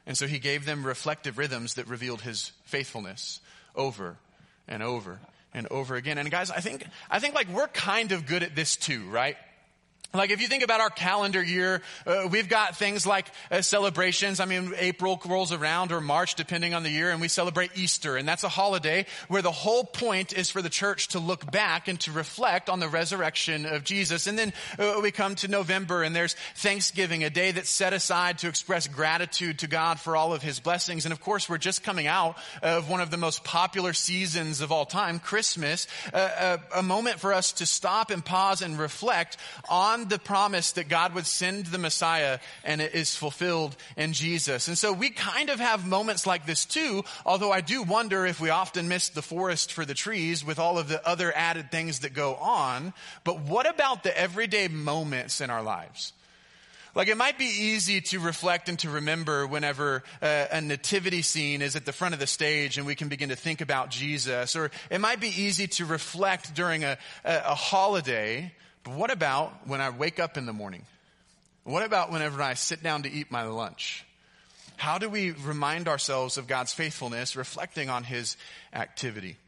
And 0.06 0.17
so 0.17 0.26
he 0.26 0.38
gave 0.38 0.64
them 0.64 0.87
reflective 0.87 1.38
rhythms 1.38 1.75
that 1.75 1.88
revealed 1.88 2.20
his 2.20 2.52
faithfulness 2.64 3.40
over 3.75 4.17
and 4.69 4.82
over 4.82 5.19
and 5.52 5.67
over 5.70 5.96
again. 5.96 6.19
And 6.19 6.31
guys, 6.31 6.50
I 6.50 6.61
think, 6.61 6.87
I 7.11 7.19
think 7.19 7.34
like 7.34 7.49
we're 7.49 7.67
kind 7.69 8.12
of 8.12 8.26
good 8.26 8.43
at 8.43 8.55
this 8.55 8.76
too, 8.76 9.08
right? 9.08 9.37
Like 10.16 10.30
if 10.30 10.40
you 10.40 10.48
think 10.48 10.62
about 10.62 10.80
our 10.80 10.90
calendar 10.90 11.42
year, 11.42 11.82
uh, 12.06 12.28
we've 12.30 12.48
got 12.48 12.76
things 12.76 13.06
like 13.06 13.26
uh, 13.50 13.62
celebrations. 13.62 14.40
I 14.40 14.46
mean, 14.46 14.72
April 14.76 15.20
rolls 15.26 15.52
around 15.52 15.92
or 15.92 16.00
March, 16.00 16.34
depending 16.34 16.74
on 16.74 16.82
the 16.82 16.90
year, 16.90 17.10
and 17.10 17.20
we 17.20 17.28
celebrate 17.28 17.70
Easter. 17.76 18.16
And 18.16 18.26
that's 18.26 18.44
a 18.44 18.48
holiday 18.48 19.06
where 19.28 19.42
the 19.42 19.52
whole 19.52 19.84
point 19.84 20.32
is 20.32 20.50
for 20.50 20.62
the 20.62 20.70
church 20.70 21.08
to 21.08 21.18
look 21.18 21.50
back 21.50 21.88
and 21.88 22.00
to 22.00 22.12
reflect 22.12 22.68
on 22.68 22.80
the 22.80 22.88
resurrection 22.88 23.66
of 23.66 23.84
Jesus. 23.84 24.26
And 24.26 24.38
then 24.38 24.52
uh, 24.78 25.00
we 25.02 25.10
come 25.10 25.34
to 25.36 25.48
November 25.48 26.02
and 26.02 26.16
there's 26.16 26.34
Thanksgiving, 26.56 27.24
a 27.24 27.30
day 27.30 27.50
that's 27.50 27.70
set 27.70 27.92
aside 27.92 28.38
to 28.38 28.48
express 28.48 28.88
gratitude 28.88 29.60
to 29.60 29.66
God 29.66 30.00
for 30.00 30.16
all 30.16 30.32
of 30.32 30.42
his 30.42 30.60
blessings. 30.60 31.04
And 31.04 31.12
of 31.12 31.20
course, 31.20 31.48
we're 31.48 31.58
just 31.58 31.82
coming 31.82 32.06
out 32.06 32.36
of 32.62 32.88
one 32.88 33.00
of 33.00 33.10
the 33.10 33.16
most 33.16 33.44
popular 33.44 33.92
seasons 33.92 34.60
of 34.60 34.72
all 34.72 34.86
time, 34.86 35.19
Christmas, 35.19 35.86
uh, 36.12 36.58
a, 36.74 36.78
a 36.78 36.82
moment 36.82 37.20
for 37.20 37.32
us 37.32 37.52
to 37.52 37.66
stop 37.66 38.10
and 38.10 38.24
pause 38.24 38.62
and 38.62 38.78
reflect 38.78 39.36
on 39.69 40.06
the 40.08 40.19
promise 40.19 40.73
that 40.73 40.88
God 40.88 41.14
would 41.14 41.26
send 41.26 41.67
the 41.67 41.79
Messiah 41.79 42.38
and 42.64 42.81
it 42.81 42.94
is 42.94 43.17
fulfilled 43.17 43.76
in 43.97 44.12
Jesus. 44.12 44.69
And 44.69 44.76
so 44.76 44.93
we 44.93 45.11
kind 45.11 45.50
of 45.50 45.61
have 45.61 45.87
moments 45.87 46.26
like 46.26 46.47
this 46.47 46.64
too, 46.64 47.05
although 47.25 47.53
I 47.53 47.61
do 47.61 47.82
wonder 47.82 48.26
if 48.26 48.41
we 48.41 48.50
often 48.50 48.88
miss 48.88 49.08
the 49.08 49.23
forest 49.23 49.73
for 49.73 49.85
the 49.85 49.94
trees 49.94 50.44
with 50.44 50.58
all 50.58 50.79
of 50.79 50.88
the 50.88 51.06
other 51.06 51.32
added 51.35 51.70
things 51.70 52.00
that 52.00 52.14
go 52.14 52.35
on. 52.37 52.93
But 53.25 53.41
what 53.41 53.69
about 53.69 54.03
the 54.03 54.17
everyday 54.17 54.69
moments 54.69 55.41
in 55.41 55.50
our 55.50 55.62
lives? 55.62 56.12
Like 56.97 57.08
it 57.08 57.19
might 57.19 57.38
be 57.38 57.44
easy 57.44 58.00
to 58.00 58.20
reflect 58.20 58.70
and 58.70 58.79
to 58.79 58.88
remember 58.88 59.47
whenever 59.47 60.03
uh, 60.23 60.47
a 60.50 60.62
nativity 60.62 61.20
scene 61.20 61.61
is 61.61 61.76
at 61.76 61.85
the 61.85 61.93
front 61.93 62.14
of 62.14 62.20
the 62.20 62.26
stage 62.26 62.79
and 62.79 62.87
we 62.87 62.94
can 62.94 63.08
begin 63.08 63.29
to 63.29 63.37
think 63.37 63.61
about 63.61 63.91
Jesus. 63.91 64.56
Or 64.56 64.70
it 64.91 64.99
might 64.99 65.20
be 65.20 65.29
easy 65.29 65.67
to 65.67 65.85
reflect 65.85 66.55
during 66.55 66.85
a, 66.85 66.97
a, 67.23 67.43
a 67.49 67.55
holiday 67.55 68.50
but 68.86 68.94
what 68.94 69.10
about 69.10 69.66
when 69.66 69.80
I 69.80 69.90
wake 69.90 70.20
up 70.20 70.36
in 70.36 70.46
the 70.46 70.52
morning? 70.52 70.84
What 71.64 71.84
about 71.84 72.12
whenever 72.12 72.40
I 72.40 72.55
sit 72.55 72.84
down 72.84 73.02
to 73.02 73.10
eat 73.10 73.32
my 73.32 73.43
lunch? 73.43 74.05
How 74.76 74.98
do 74.98 75.08
we 75.08 75.32
remind 75.32 75.88
ourselves 75.88 76.38
of 76.38 76.46
God's 76.46 76.72
faithfulness, 76.72 77.34
reflecting 77.34 77.90
on 77.90 78.05
His 78.05 78.36
activity? 78.72 79.38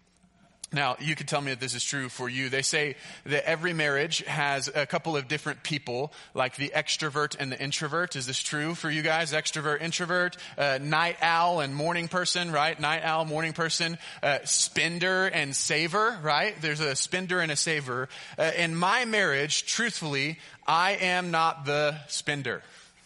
Now, 0.71 0.97
you 1.01 1.17
can 1.17 1.27
tell 1.27 1.41
me 1.41 1.53
if 1.53 1.61
this 1.61 1.75
is 1.75 1.83
true 1.83 2.11
for 2.11 2.29
you. 2.29 2.51
They 2.51 2.61
say 2.61 2.97
that 3.25 3.49
every 3.49 3.73
marriage 3.73 4.19
has 4.27 4.69
a 4.69 4.85
couple 4.85 5.17
of 5.17 5.27
different 5.27 5.63
people, 5.63 6.13
like 6.35 6.57
the 6.57 6.73
extrovert 6.75 7.37
and 7.41 7.51
the 7.51 7.59
introvert. 7.59 8.17
Is 8.17 8.27
this 8.27 8.39
true 8.39 8.75
for 8.75 8.91
you 8.91 9.01
guys? 9.01 9.33
Extrovert, 9.33 9.81
introvert, 9.81 10.37
uh, 10.59 10.79
night 10.83 11.17
owl 11.23 11.61
and 11.61 11.75
morning 11.75 12.07
person, 12.07 12.53
right? 12.53 12.79
Night 12.79 13.03
owl, 13.03 13.25
morning 13.25 13.55
person, 13.55 13.97
uh, 14.23 14.41
spender 14.45 15.25
and 15.27 15.57
saver, 15.57 16.19
right? 16.23 16.55
There's 16.61 16.81
a 16.81 16.95
spender 16.95 17.41
and 17.41 17.51
a 17.51 17.57
saver. 17.57 18.11
Uh, 18.37 18.51
in 18.55 18.77
my 18.77 19.07
marriage, 19.07 19.65
truthfully, 19.65 20.39
I 20.67 20.93
am 21.01 21.31
not 21.31 21.65
the 21.65 21.97
spender, 22.09 22.63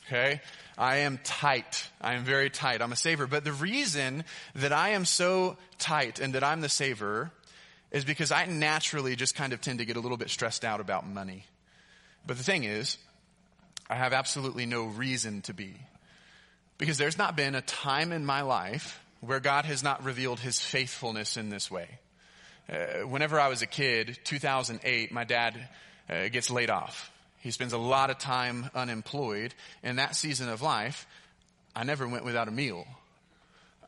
okay? 0.09 0.40
I 0.76 0.97
am 0.97 1.21
tight. 1.23 1.87
I 2.00 2.14
am 2.14 2.25
very 2.25 2.50
tight. 2.50 2.83
I'm 2.83 2.90
a 2.90 2.97
saver. 2.97 3.28
But 3.28 3.45
the 3.45 3.52
reason 3.52 4.25
that 4.57 4.73
I 4.73 4.90
am 4.90 5.04
so 5.04 5.59
tight 5.78 6.19
and 6.19 6.35
that 6.35 6.42
I'm 6.42 6.61
the 6.61 6.69
saver 6.69 7.31
is 7.92 8.04
because 8.04 8.32
I 8.32 8.46
naturally 8.46 9.14
just 9.14 9.37
kind 9.37 9.52
of 9.52 9.61
tend 9.61 9.78
to 9.78 9.84
get 9.84 9.96
a 9.96 10.00
little 10.00 10.16
bit 10.16 10.30
stressed 10.30 10.64
out 10.64 10.80
about 10.80 11.06
money. 11.06 11.44
But 12.26 12.38
the 12.38 12.42
thing 12.42 12.64
is, 12.64 12.96
I 13.88 13.96
have 13.96 14.14
absolutely 14.14 14.66
no 14.66 14.84
reason 14.84 15.42
to 15.42 15.54
be. 15.54 15.75
Because 16.78 16.96
there's 16.99 17.18
not 17.18 17.37
been 17.37 17.54
a 17.54 17.61
time 17.61 18.11
in 18.11 18.25
my 18.25 18.40
life 18.42 18.99
where 19.20 19.38
God 19.38 19.66
has 19.66 19.82
not 19.82 20.02
revealed 20.02 20.40
his 20.40 20.58
faithfulness 20.58 21.37
in 21.37 21.50
this 21.50 21.70
way. 21.70 21.99
Uh, 22.68 23.06
whenever 23.06 23.38
I 23.38 23.49
was 23.49 23.61
a 23.61 23.66
kid, 23.66 24.18
2008, 24.25 25.12
my 25.12 25.25
dad 25.25 25.68
uh, 26.08 26.28
gets 26.28 26.50
laid 26.50 26.70
off. 26.70 27.12
He 27.40 27.50
spends 27.50 27.72
a 27.72 27.78
lot 27.78 28.11
of 28.11 28.18
time 28.18 28.70
unemployed. 28.75 29.54
In 29.82 29.96
that 29.96 30.16
season 30.16 30.49
of 30.49 30.62
life, 30.62 31.06
I 31.76 31.84
never 31.84 32.08
went 32.08 32.25
without 32.25 32.49
a 32.49 32.52
meal. 32.52 32.87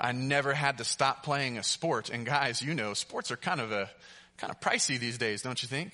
I 0.01 0.13
never 0.13 0.53
had 0.53 0.79
to 0.79 0.85
stop 0.85 1.23
playing 1.23 1.59
a 1.59 1.63
sport. 1.63 2.11
And 2.11 2.27
guys, 2.27 2.61
you 2.63 2.75
know, 2.75 2.95
sports 2.95 3.31
are 3.31 3.37
kind 3.37 3.61
of 3.61 3.73
a, 3.73 3.91
kind 4.39 4.51
of 4.51 4.61
pricey 4.61 4.99
these 4.99 5.19
days, 5.19 5.43
don't 5.43 5.63
you 5.63 5.69
think? 5.69 5.93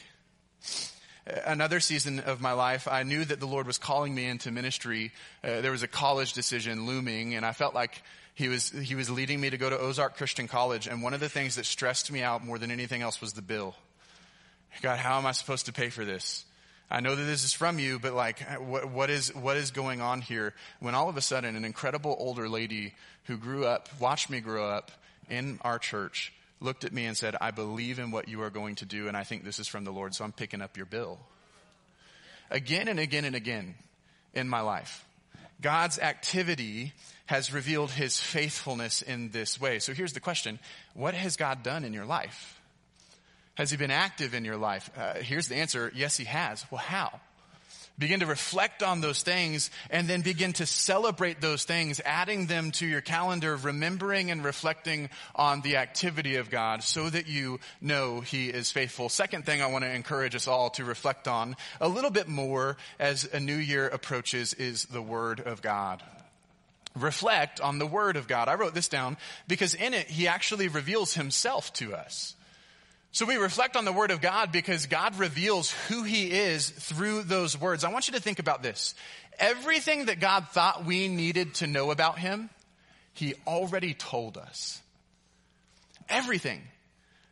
Another 1.46 1.80
season 1.80 2.20
of 2.20 2.40
my 2.40 2.52
life, 2.52 2.88
I 2.88 3.02
knew 3.02 3.24
that 3.24 3.40
the 3.40 3.46
Lord 3.46 3.66
was 3.66 3.78
calling 3.78 4.14
me 4.14 4.26
into 4.26 4.50
ministry. 4.50 5.12
Uh, 5.44 5.60
there 5.60 5.70
was 5.70 5.82
a 5.82 5.88
college 5.88 6.32
decision 6.32 6.86
looming 6.86 7.34
and 7.34 7.44
I 7.44 7.52
felt 7.52 7.74
like 7.74 8.02
he 8.34 8.48
was, 8.48 8.70
he 8.70 8.94
was 8.94 9.10
leading 9.10 9.40
me 9.40 9.50
to 9.50 9.58
go 9.58 9.68
to 9.68 9.78
Ozark 9.78 10.16
Christian 10.16 10.48
College. 10.48 10.86
And 10.86 11.02
one 11.02 11.14
of 11.14 11.20
the 11.20 11.28
things 11.28 11.56
that 11.56 11.66
stressed 11.66 12.10
me 12.10 12.22
out 12.22 12.44
more 12.44 12.58
than 12.58 12.70
anything 12.70 13.02
else 13.02 13.20
was 13.20 13.34
the 13.34 13.42
bill. 13.42 13.74
God, 14.82 14.98
how 14.98 15.18
am 15.18 15.26
I 15.26 15.32
supposed 15.32 15.66
to 15.66 15.72
pay 15.72 15.90
for 15.90 16.04
this? 16.04 16.44
I 16.90 17.00
know 17.00 17.14
that 17.14 17.22
this 17.22 17.44
is 17.44 17.52
from 17.52 17.78
you, 17.78 18.00
but 18.00 18.14
like, 18.14 18.40
what, 18.60 18.90
what 18.90 19.10
is, 19.10 19.32
what 19.34 19.56
is 19.56 19.70
going 19.70 20.00
on 20.00 20.22
here? 20.22 20.54
When 20.80 20.94
all 20.94 21.08
of 21.08 21.16
a 21.16 21.20
sudden 21.20 21.54
an 21.54 21.64
incredible 21.64 22.16
older 22.18 22.48
lady 22.48 22.94
who 23.24 23.36
grew 23.36 23.64
up, 23.64 23.88
watched 24.00 24.28
me 24.28 24.40
grow 24.40 24.68
up 24.68 24.90
in 25.28 25.60
our 25.62 25.78
church, 25.78 26.32
looked 26.60 26.84
at 26.84 26.92
me 26.92 27.06
and 27.06 27.16
said, 27.16 27.36
I 27.40 27.52
believe 27.52 28.00
in 28.00 28.10
what 28.10 28.28
you 28.28 28.42
are 28.42 28.50
going 28.50 28.74
to 28.76 28.86
do, 28.86 29.06
and 29.06 29.16
I 29.16 29.22
think 29.22 29.44
this 29.44 29.60
is 29.60 29.68
from 29.68 29.84
the 29.84 29.92
Lord, 29.92 30.14
so 30.14 30.24
I'm 30.24 30.32
picking 30.32 30.60
up 30.60 30.76
your 30.76 30.86
bill. 30.86 31.20
Again 32.50 32.88
and 32.88 32.98
again 32.98 33.24
and 33.24 33.36
again 33.36 33.76
in 34.34 34.48
my 34.48 34.60
life, 34.60 35.04
God's 35.60 35.98
activity 36.00 36.92
has 37.26 37.52
revealed 37.52 37.92
his 37.92 38.18
faithfulness 38.18 39.02
in 39.02 39.30
this 39.30 39.60
way. 39.60 39.78
So 39.78 39.94
here's 39.94 40.14
the 40.14 40.20
question 40.20 40.58
What 40.94 41.14
has 41.14 41.36
God 41.36 41.62
done 41.62 41.84
in 41.84 41.92
your 41.92 42.06
life? 42.06 42.59
Has 43.60 43.70
he 43.70 43.76
been 43.76 43.90
active 43.90 44.32
in 44.32 44.46
your 44.46 44.56
life? 44.56 44.88
Uh, 44.96 45.16
here's 45.16 45.48
the 45.48 45.56
answer 45.56 45.92
yes, 45.94 46.16
he 46.16 46.24
has. 46.24 46.64
Well, 46.70 46.78
how? 46.78 47.20
Begin 47.98 48.20
to 48.20 48.26
reflect 48.26 48.82
on 48.82 49.02
those 49.02 49.22
things 49.22 49.70
and 49.90 50.08
then 50.08 50.22
begin 50.22 50.54
to 50.54 50.64
celebrate 50.64 51.42
those 51.42 51.64
things, 51.64 52.00
adding 52.02 52.46
them 52.46 52.70
to 52.70 52.86
your 52.86 53.02
calendar, 53.02 53.56
remembering 53.56 54.30
and 54.30 54.42
reflecting 54.42 55.10
on 55.34 55.60
the 55.60 55.76
activity 55.76 56.36
of 56.36 56.48
God 56.48 56.82
so 56.82 57.10
that 57.10 57.26
you 57.26 57.60
know 57.82 58.22
He 58.22 58.48
is 58.48 58.72
faithful. 58.72 59.10
Second 59.10 59.44
thing 59.44 59.60
I 59.60 59.66
want 59.66 59.84
to 59.84 59.94
encourage 59.94 60.34
us 60.34 60.48
all 60.48 60.70
to 60.70 60.84
reflect 60.86 61.28
on 61.28 61.54
a 61.82 61.88
little 61.88 62.10
bit 62.10 62.28
more 62.28 62.78
as 62.98 63.28
a 63.30 63.40
new 63.40 63.58
year 63.58 63.86
approaches 63.86 64.54
is 64.54 64.86
the 64.86 65.02
Word 65.02 65.38
of 65.38 65.60
God 65.60 66.02
reflect 66.96 67.60
on 67.60 67.78
the 67.78 67.86
Word 67.86 68.16
of 68.16 68.26
God. 68.26 68.48
I 68.48 68.54
wrote 68.54 68.74
this 68.74 68.88
down 68.88 69.18
because 69.46 69.74
in 69.74 69.92
it, 69.92 70.06
He 70.06 70.28
actually 70.28 70.68
reveals 70.68 71.12
Himself 71.12 71.74
to 71.74 71.94
us. 71.94 72.34
So 73.12 73.26
we 73.26 73.36
reflect 73.36 73.76
on 73.76 73.84
the 73.84 73.92
Word 73.92 74.12
of 74.12 74.20
God 74.20 74.52
because 74.52 74.86
God 74.86 75.18
reveals 75.18 75.72
who 75.88 76.04
He 76.04 76.30
is 76.30 76.70
through 76.70 77.22
those 77.22 77.60
words. 77.60 77.82
I 77.82 77.90
want 77.90 78.06
you 78.08 78.14
to 78.14 78.20
think 78.20 78.38
about 78.38 78.62
this. 78.62 78.94
Everything 79.38 80.06
that 80.06 80.20
God 80.20 80.48
thought 80.48 80.84
we 80.84 81.08
needed 81.08 81.54
to 81.54 81.66
know 81.66 81.90
about 81.90 82.18
Him, 82.18 82.50
He 83.12 83.34
already 83.46 83.94
told 83.94 84.36
us. 84.36 84.80
Everything. 86.08 86.62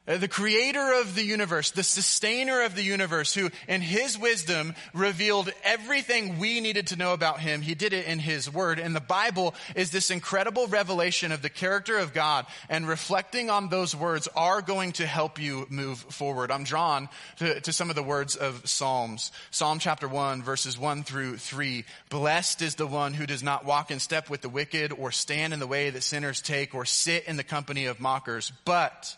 Uh, 0.09 0.17
the 0.17 0.27
creator 0.27 0.95
of 1.01 1.15
the 1.15 1.23
universe, 1.23 1.71
the 1.71 1.83
sustainer 1.83 2.63
of 2.63 2.75
the 2.75 2.83
universe, 2.83 3.35
who 3.35 3.51
in 3.69 3.83
his 3.83 4.19
wisdom 4.19 4.75
revealed 4.95 5.53
everything 5.63 6.39
we 6.39 6.61
needed 6.61 6.87
to 6.87 6.97
know 6.97 7.13
about 7.13 7.41
him. 7.41 7.61
He 7.61 7.75
did 7.75 7.93
it 7.93 8.07
in 8.07 8.19
his 8.19 8.51
word. 8.51 8.79
And 8.79 8.97
the 8.97 9.01
Bible 9.01 9.55
is 9.77 9.91
this 9.91 10.11
incredible 10.11 10.67
revelation 10.67 11.31
of 11.31 11.43
the 11.43 11.51
character 11.51 11.99
of 11.99 12.15
God. 12.15 12.47
And 12.71 12.89
reflecting 12.89 13.51
on 13.51 13.69
those 13.69 13.95
words 13.95 14.29
are 14.35 14.63
going 14.63 14.93
to 14.93 15.07
help 15.07 15.39
you 15.39 15.67
move 15.69 15.99
forward. 15.99 16.51
I'm 16.51 16.65
drawn 16.65 17.11
to, 17.37 17.61
to 17.61 17.73
some 17.73 17.91
of 17.91 17.97
the 17.97 18.03
words 18.03 18.35
of 18.35 18.67
Psalms. 18.67 19.31
Psalm 19.51 19.79
chapter 19.79 20.09
1, 20.09 20.43
verses 20.43 20.79
1 20.79 21.03
through 21.03 21.37
3. 21.37 21.85
Blessed 22.09 22.63
is 22.63 22.77
the 22.77 22.87
one 22.87 23.13
who 23.13 23.27
does 23.27 23.43
not 23.43 23.67
walk 23.67 23.91
in 23.91 24.01
step 24.01 24.31
with 24.31 24.41
the 24.41 24.49
wicked, 24.49 24.93
or 24.93 25.13
stand 25.13 25.53
in 25.53 25.61
the 25.61 25.67
way 25.67 25.91
that 25.91 26.03
sinners 26.03 26.41
take, 26.41 26.75
or 26.75 26.87
sit 26.87 27.25
in 27.27 27.37
the 27.37 27.45
company 27.45 27.85
of 27.87 28.01
mockers, 28.01 28.53
but 28.65 29.15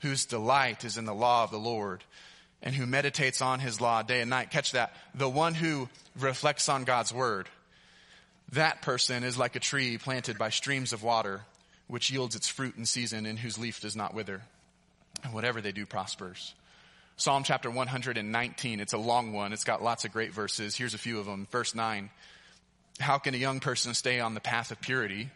whose 0.00 0.24
delight 0.24 0.84
is 0.84 0.98
in 0.98 1.04
the 1.04 1.14
law 1.14 1.44
of 1.44 1.50
the 1.50 1.58
Lord 1.58 2.04
and 2.62 2.74
who 2.74 2.86
meditates 2.86 3.40
on 3.40 3.60
his 3.60 3.80
law 3.80 4.02
day 4.02 4.20
and 4.20 4.30
night. 4.30 4.50
Catch 4.50 4.72
that. 4.72 4.94
The 5.14 5.28
one 5.28 5.54
who 5.54 5.88
reflects 6.18 6.68
on 6.68 6.84
God's 6.84 7.12
word. 7.12 7.48
That 8.52 8.82
person 8.82 9.24
is 9.24 9.38
like 9.38 9.56
a 9.56 9.60
tree 9.60 9.96
planted 9.96 10.36
by 10.36 10.50
streams 10.50 10.92
of 10.92 11.02
water, 11.02 11.42
which 11.86 12.10
yields 12.10 12.36
its 12.36 12.48
fruit 12.48 12.76
in 12.76 12.84
season 12.84 13.26
and 13.26 13.38
whose 13.38 13.58
leaf 13.58 13.80
does 13.80 13.96
not 13.96 14.14
wither. 14.14 14.42
And 15.22 15.32
whatever 15.32 15.60
they 15.60 15.72
do 15.72 15.86
prospers. 15.86 16.54
Psalm 17.16 17.44
chapter 17.44 17.70
119. 17.70 18.80
It's 18.80 18.92
a 18.94 18.98
long 18.98 19.32
one. 19.32 19.52
It's 19.52 19.64
got 19.64 19.82
lots 19.82 20.04
of 20.04 20.12
great 20.12 20.32
verses. 20.32 20.74
Here's 20.74 20.94
a 20.94 20.98
few 20.98 21.18
of 21.18 21.26
them. 21.26 21.46
Verse 21.50 21.74
9. 21.74 22.10
How 22.98 23.18
can 23.18 23.34
a 23.34 23.38
young 23.38 23.60
person 23.60 23.94
stay 23.94 24.20
on 24.20 24.34
the 24.34 24.40
path 24.40 24.70
of 24.70 24.80
purity? 24.80 25.28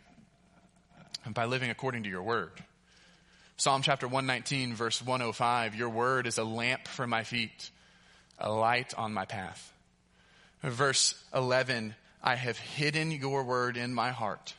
And 1.24 1.34
by 1.34 1.44
living 1.44 1.70
according 1.70 2.04
to 2.04 2.08
your 2.08 2.22
word. 2.22 2.52
Psalm 3.56 3.82
chapter 3.82 4.08
119, 4.08 4.74
verse 4.74 5.00
105 5.00 5.76
Your 5.76 5.88
word 5.88 6.26
is 6.26 6.38
a 6.38 6.44
lamp 6.44 6.88
for 6.88 7.06
my 7.06 7.22
feet, 7.22 7.70
a 8.36 8.50
light 8.50 8.92
on 8.98 9.14
my 9.14 9.26
path. 9.26 9.72
Verse 10.62 11.14
11 11.32 11.94
I 12.20 12.34
have 12.34 12.58
hidden 12.58 13.12
your 13.12 13.44
word 13.44 13.76
in 13.76 13.94
my 13.94 14.10
heart 14.10 14.54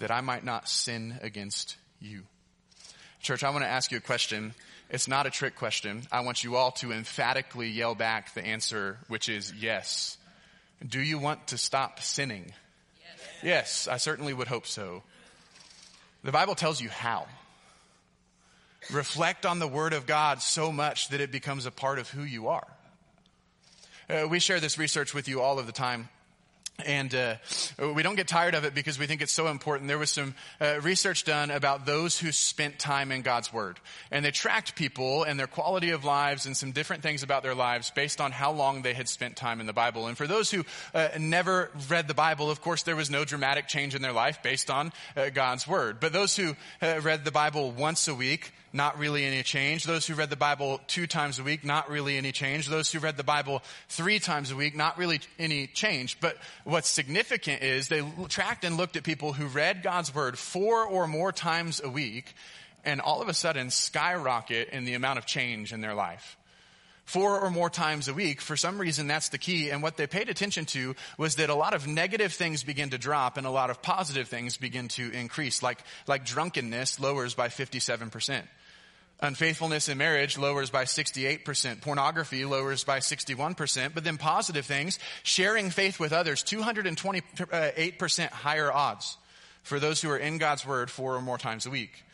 that 0.00 0.10
I 0.10 0.20
might 0.20 0.44
not 0.44 0.68
sin 0.68 1.18
against 1.22 1.76
you. 1.98 2.24
Church, 3.22 3.42
I 3.42 3.50
want 3.50 3.64
to 3.64 3.70
ask 3.70 3.90
you 3.90 3.96
a 3.96 4.02
question. 4.02 4.54
It's 4.90 5.08
not 5.08 5.26
a 5.26 5.30
trick 5.30 5.56
question. 5.56 6.02
I 6.12 6.20
want 6.20 6.44
you 6.44 6.56
all 6.56 6.72
to 6.72 6.92
emphatically 6.92 7.68
yell 7.68 7.94
back 7.94 8.34
the 8.34 8.44
answer, 8.44 8.98
which 9.08 9.30
is 9.30 9.52
yes. 9.54 10.18
Do 10.86 11.00
you 11.00 11.18
want 11.18 11.48
to 11.48 11.58
stop 11.58 12.00
sinning? 12.00 12.52
Yes, 13.42 13.42
yes 13.42 13.88
I 13.88 13.96
certainly 13.96 14.34
would 14.34 14.48
hope 14.48 14.66
so. 14.66 15.04
The 16.22 16.32
Bible 16.32 16.54
tells 16.54 16.82
you 16.82 16.90
how 16.90 17.26
reflect 18.92 19.46
on 19.46 19.58
the 19.58 19.68
Word 19.68 19.92
of 19.92 20.06
God 20.06 20.42
so 20.42 20.72
much 20.72 21.08
that 21.08 21.20
it 21.20 21.30
becomes 21.32 21.66
a 21.66 21.70
part 21.70 21.98
of 21.98 22.08
who 22.10 22.22
you 22.22 22.48
are. 22.48 22.66
Uh, 24.08 24.26
we 24.28 24.40
share 24.40 24.60
this 24.60 24.78
research 24.78 25.14
with 25.14 25.28
you 25.28 25.40
all 25.40 25.58
of 25.58 25.66
the 25.66 25.72
time. 25.72 26.08
And 26.86 27.14
uh, 27.14 27.34
we 27.94 28.02
don't 28.02 28.16
get 28.16 28.28
tired 28.28 28.54
of 28.54 28.64
it 28.64 28.74
because 28.74 28.98
we 28.98 29.06
think 29.06 29.22
it's 29.22 29.32
so 29.32 29.48
important. 29.48 29.88
There 29.88 29.98
was 29.98 30.10
some 30.10 30.34
uh, 30.60 30.80
research 30.80 31.24
done 31.24 31.50
about 31.50 31.86
those 31.86 32.18
who 32.18 32.32
spent 32.32 32.78
time 32.78 33.12
in 33.12 33.22
God's 33.22 33.52
Word. 33.52 33.78
And 34.10 34.24
they 34.24 34.30
tracked 34.30 34.76
people 34.76 35.24
and 35.24 35.38
their 35.38 35.46
quality 35.46 35.90
of 35.90 36.04
lives 36.04 36.46
and 36.46 36.56
some 36.56 36.72
different 36.72 37.02
things 37.02 37.22
about 37.22 37.42
their 37.42 37.54
lives 37.54 37.90
based 37.90 38.20
on 38.20 38.32
how 38.32 38.52
long 38.52 38.82
they 38.82 38.94
had 38.94 39.08
spent 39.08 39.36
time 39.36 39.60
in 39.60 39.66
the 39.66 39.72
Bible. 39.72 40.06
And 40.06 40.16
for 40.16 40.26
those 40.26 40.50
who 40.50 40.64
uh, 40.94 41.08
never 41.18 41.70
read 41.88 42.08
the 42.08 42.14
Bible, 42.14 42.50
of 42.50 42.60
course, 42.60 42.82
there 42.82 42.96
was 42.96 43.10
no 43.10 43.24
dramatic 43.24 43.68
change 43.68 43.94
in 43.94 44.02
their 44.02 44.12
life 44.12 44.42
based 44.42 44.70
on 44.70 44.92
uh, 45.16 45.30
God's 45.30 45.66
Word. 45.68 45.98
But 46.00 46.12
those 46.12 46.36
who 46.36 46.56
uh, 46.82 47.00
read 47.02 47.24
the 47.24 47.30
Bible 47.30 47.70
once 47.72 48.08
a 48.08 48.14
week, 48.14 48.52
not 48.72 48.98
really 48.98 49.24
any 49.24 49.42
change. 49.42 49.84
Those 49.84 50.06
who 50.06 50.14
read 50.14 50.30
the 50.30 50.36
Bible 50.36 50.80
two 50.86 51.06
times 51.06 51.38
a 51.38 51.42
week, 51.42 51.64
not 51.64 51.90
really 51.90 52.16
any 52.16 52.32
change. 52.32 52.68
Those 52.68 52.90
who 52.92 52.98
read 52.98 53.16
the 53.16 53.24
Bible 53.24 53.62
three 53.88 54.18
times 54.18 54.50
a 54.50 54.56
week, 54.56 54.76
not 54.76 54.98
really 54.98 55.20
any 55.38 55.66
change. 55.66 56.20
But 56.20 56.36
what's 56.64 56.88
significant 56.88 57.62
is 57.62 57.88
they 57.88 58.04
tracked 58.28 58.64
and 58.64 58.76
looked 58.76 58.96
at 58.96 59.02
people 59.02 59.32
who 59.32 59.46
read 59.46 59.82
God's 59.82 60.14
Word 60.14 60.38
four 60.38 60.84
or 60.84 61.06
more 61.06 61.32
times 61.32 61.80
a 61.82 61.88
week 61.88 62.34
and 62.84 63.00
all 63.00 63.20
of 63.20 63.28
a 63.28 63.34
sudden 63.34 63.70
skyrocket 63.70 64.70
in 64.70 64.84
the 64.84 64.94
amount 64.94 65.18
of 65.18 65.26
change 65.26 65.72
in 65.72 65.80
their 65.80 65.94
life 65.94 66.36
four 67.10 67.40
or 67.40 67.50
more 67.50 67.68
times 67.68 68.06
a 68.06 68.14
week. 68.14 68.40
For 68.40 68.56
some 68.56 68.80
reason, 68.80 69.08
that's 69.08 69.30
the 69.30 69.38
key. 69.38 69.70
And 69.70 69.82
what 69.82 69.96
they 69.96 70.06
paid 70.06 70.28
attention 70.28 70.64
to 70.66 70.94
was 71.18 71.36
that 71.36 71.50
a 71.50 71.54
lot 71.56 71.74
of 71.74 71.88
negative 71.88 72.32
things 72.32 72.62
begin 72.62 72.90
to 72.90 72.98
drop 72.98 73.36
and 73.36 73.48
a 73.48 73.50
lot 73.50 73.68
of 73.68 73.82
positive 73.82 74.28
things 74.28 74.56
begin 74.56 74.86
to 74.88 75.10
increase, 75.10 75.60
like, 75.60 75.80
like 76.06 76.24
drunkenness 76.24 77.00
lowers 77.00 77.34
by 77.34 77.48
57%. 77.48 78.42
Unfaithfulness 79.22 79.88
in 79.88 79.98
marriage 79.98 80.38
lowers 80.38 80.70
by 80.70 80.84
68%. 80.84 81.82
Pornography 81.82 82.44
lowers 82.44 82.84
by 82.84 83.00
61%. 83.00 83.92
But 83.94 84.02
then 84.02 84.16
positive 84.16 84.64
things, 84.64 84.98
sharing 85.22 85.70
faith 85.70 86.00
with 86.00 86.12
others, 86.12 86.42
228% 86.42 88.28
higher 88.30 88.72
odds 88.72 89.18
for 89.62 89.78
those 89.78 90.00
who 90.00 90.10
are 90.10 90.16
in 90.16 90.38
God's 90.38 90.66
word 90.66 90.90
four 90.90 91.16
or 91.16 91.20
more 91.20 91.38
times 91.38 91.66
a 91.66 91.70
week. 91.70 92.04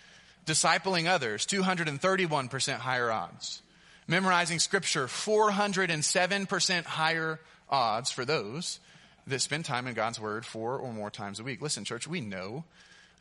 Discipling 0.47 1.07
others, 1.07 1.47
231% 1.47 2.79
higher 2.79 3.11
odds. 3.11 3.63
Memorizing 4.09 4.59
scripture, 4.59 5.07
407% 5.07 6.85
higher 6.85 7.41
odds 7.69 8.11
for 8.11 8.25
those 8.25 8.79
that 9.27 9.41
spend 9.41 9.65
time 9.65 9.87
in 9.87 9.95
God's 9.95 10.21
word 10.21 10.47
four 10.47 10.79
or 10.79 10.93
more 10.93 11.11
times 11.11 11.41
a 11.41 11.45
week. 11.45 11.61
Listen, 11.61 11.85
church, 11.85 12.07
we 12.07 12.21
know 12.21 12.65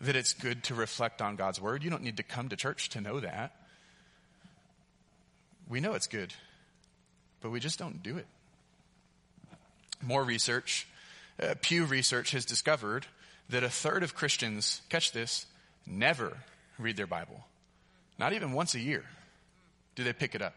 that 0.02 0.16
it's 0.16 0.34
good 0.34 0.64
to 0.66 0.76
reflect 0.76 1.22
on 1.22 1.36
God's 1.36 1.60
word. 1.60 1.84
You 1.84 1.90
don't 1.90 2.04
need 2.04 2.18
to 2.18 2.24
come 2.24 2.50
to 2.50 2.56
church 2.56 2.90
to 2.90 3.02
know 3.02 3.20
that. 3.20 3.56
We 5.68 5.80
know 5.80 5.94
it's 5.94 6.08
good, 6.08 6.34
but 7.42 7.50
we 7.50 7.60
just 7.60 7.80
don't 7.80 8.04
do 8.04 8.18
it. 8.18 8.28
More 10.02 10.24
research, 10.24 10.88
uh, 11.42 11.56
Pew 11.62 11.86
Research 11.86 12.32
has 12.32 12.46
discovered 12.46 13.06
that 13.50 13.64
a 13.64 13.70
third 13.70 14.04
of 14.04 14.16
Christians, 14.16 14.82
catch 14.90 15.12
this, 15.12 15.46
never 15.86 16.38
read 16.78 16.98
their 16.98 17.08
Bible. 17.08 17.46
Not 18.18 18.34
even 18.34 18.54
once 18.54 18.76
a 18.76 18.80
year 18.80 19.04
do 19.96 20.04
they 20.04 20.14
pick 20.14 20.36
it 20.36 20.42
up. 20.42 20.56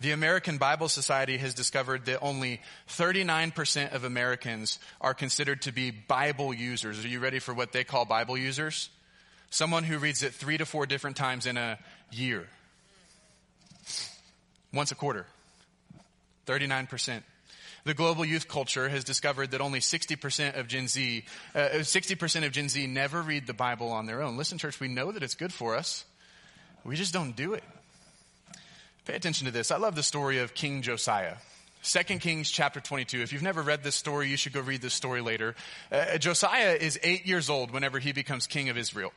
The 0.00 0.12
American 0.12 0.58
Bible 0.58 0.88
Society 0.88 1.38
has 1.38 1.54
discovered 1.54 2.04
that 2.04 2.20
only 2.20 2.60
39% 2.88 3.92
of 3.92 4.04
Americans 4.04 4.78
are 5.00 5.14
considered 5.14 5.62
to 5.62 5.72
be 5.72 5.90
Bible 5.90 6.54
users. 6.54 7.04
Are 7.04 7.08
you 7.08 7.18
ready 7.18 7.40
for 7.40 7.52
what 7.52 7.72
they 7.72 7.82
call 7.82 8.04
Bible 8.04 8.36
users? 8.36 8.90
Someone 9.50 9.82
who 9.82 9.98
reads 9.98 10.22
it 10.22 10.34
three 10.34 10.56
to 10.56 10.66
four 10.66 10.86
different 10.86 11.16
times 11.16 11.46
in 11.46 11.56
a 11.56 11.78
year 12.12 12.48
once 14.72 14.90
a 14.92 14.94
quarter. 14.94 15.26
39%. 16.46 17.22
The 17.84 17.94
global 17.94 18.24
youth 18.24 18.48
culture 18.48 18.88
has 18.88 19.04
discovered 19.04 19.52
that 19.52 19.60
only 19.60 19.80
60% 19.80 20.58
of 20.58 20.66
Gen 20.66 20.88
Z, 20.88 21.24
uh, 21.54 21.58
60% 21.58 22.46
of 22.46 22.52
Gen 22.52 22.68
Z 22.68 22.86
never 22.86 23.22
read 23.22 23.46
the 23.46 23.54
Bible 23.54 23.90
on 23.92 24.06
their 24.06 24.22
own. 24.22 24.36
Listen, 24.36 24.58
church, 24.58 24.80
we 24.80 24.88
know 24.88 25.12
that 25.12 25.22
it's 25.22 25.34
good 25.34 25.52
for 25.52 25.76
us. 25.76 26.04
We 26.84 26.96
just 26.96 27.12
don't 27.12 27.36
do 27.36 27.54
it. 27.54 27.64
Pay 29.04 29.14
attention 29.14 29.46
to 29.46 29.52
this. 29.52 29.70
I 29.70 29.78
love 29.78 29.94
the 29.94 30.02
story 30.02 30.38
of 30.38 30.54
King 30.54 30.82
Josiah. 30.82 31.36
2 31.88 32.18
Kings 32.18 32.50
chapter 32.50 32.80
22. 32.80 33.22
If 33.22 33.32
you've 33.32 33.42
never 33.42 33.62
read 33.62 33.82
this 33.82 33.94
story, 33.94 34.28
you 34.28 34.36
should 34.36 34.52
go 34.52 34.60
read 34.60 34.82
this 34.82 34.92
story 34.92 35.22
later. 35.22 35.54
Uh, 35.90 36.18
Josiah 36.18 36.76
is 36.78 37.00
eight 37.02 37.26
years 37.26 37.48
old 37.48 37.70
whenever 37.70 37.98
he 37.98 38.12
becomes 38.12 38.46
king 38.46 38.68
of 38.68 38.76
Israel. 38.76 39.10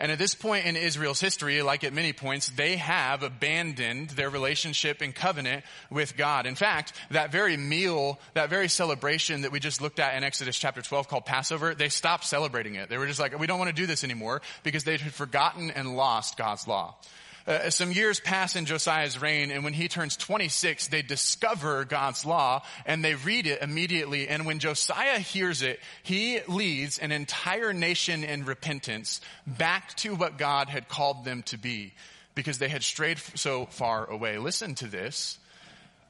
And 0.00 0.10
at 0.10 0.18
this 0.18 0.34
point 0.34 0.66
in 0.66 0.74
Israel's 0.74 1.20
history, 1.20 1.62
like 1.62 1.84
at 1.84 1.92
many 1.92 2.12
points, 2.12 2.48
they 2.48 2.76
have 2.76 3.22
abandoned 3.22 4.10
their 4.10 4.28
relationship 4.28 5.02
and 5.02 5.14
covenant 5.14 5.64
with 5.88 6.16
God. 6.16 6.46
In 6.46 6.56
fact, 6.56 6.94
that 7.12 7.30
very 7.30 7.56
meal, 7.56 8.18
that 8.34 8.50
very 8.50 8.66
celebration 8.68 9.42
that 9.42 9.52
we 9.52 9.60
just 9.60 9.80
looked 9.80 10.00
at 10.00 10.16
in 10.16 10.24
Exodus 10.24 10.58
chapter 10.58 10.82
12 10.82 11.06
called 11.06 11.26
Passover, 11.26 11.76
they 11.76 11.88
stopped 11.88 12.24
celebrating 12.24 12.74
it. 12.74 12.88
They 12.88 12.98
were 12.98 13.06
just 13.06 13.20
like, 13.20 13.38
we 13.38 13.46
don't 13.46 13.60
want 13.60 13.68
to 13.68 13.82
do 13.82 13.86
this 13.86 14.02
anymore 14.02 14.42
because 14.64 14.82
they 14.82 14.96
had 14.96 15.12
forgotten 15.12 15.70
and 15.70 15.96
lost 15.96 16.36
God's 16.36 16.66
law. 16.66 16.96
Uh, 17.46 17.70
some 17.70 17.92
years 17.92 18.18
pass 18.18 18.56
in 18.56 18.66
Josiah's 18.66 19.20
reign, 19.20 19.52
and 19.52 19.62
when 19.62 19.72
he 19.72 19.86
turns 19.86 20.16
26, 20.16 20.88
they 20.88 21.02
discover 21.02 21.84
God's 21.84 22.24
law 22.24 22.62
and 22.84 23.04
they 23.04 23.14
read 23.14 23.46
it 23.46 23.62
immediately. 23.62 24.26
And 24.26 24.46
when 24.46 24.58
Josiah 24.58 25.20
hears 25.20 25.62
it, 25.62 25.78
he 26.02 26.40
leads 26.48 26.98
an 26.98 27.12
entire 27.12 27.72
nation 27.72 28.24
in 28.24 28.44
repentance 28.44 29.20
back 29.46 29.94
to 29.98 30.16
what 30.16 30.38
God 30.38 30.68
had 30.68 30.88
called 30.88 31.24
them 31.24 31.44
to 31.44 31.56
be 31.56 31.92
because 32.34 32.58
they 32.58 32.68
had 32.68 32.82
strayed 32.82 33.18
so 33.36 33.66
far 33.66 34.04
away. 34.10 34.38
Listen 34.38 34.74
to 34.76 34.86
this. 34.88 35.38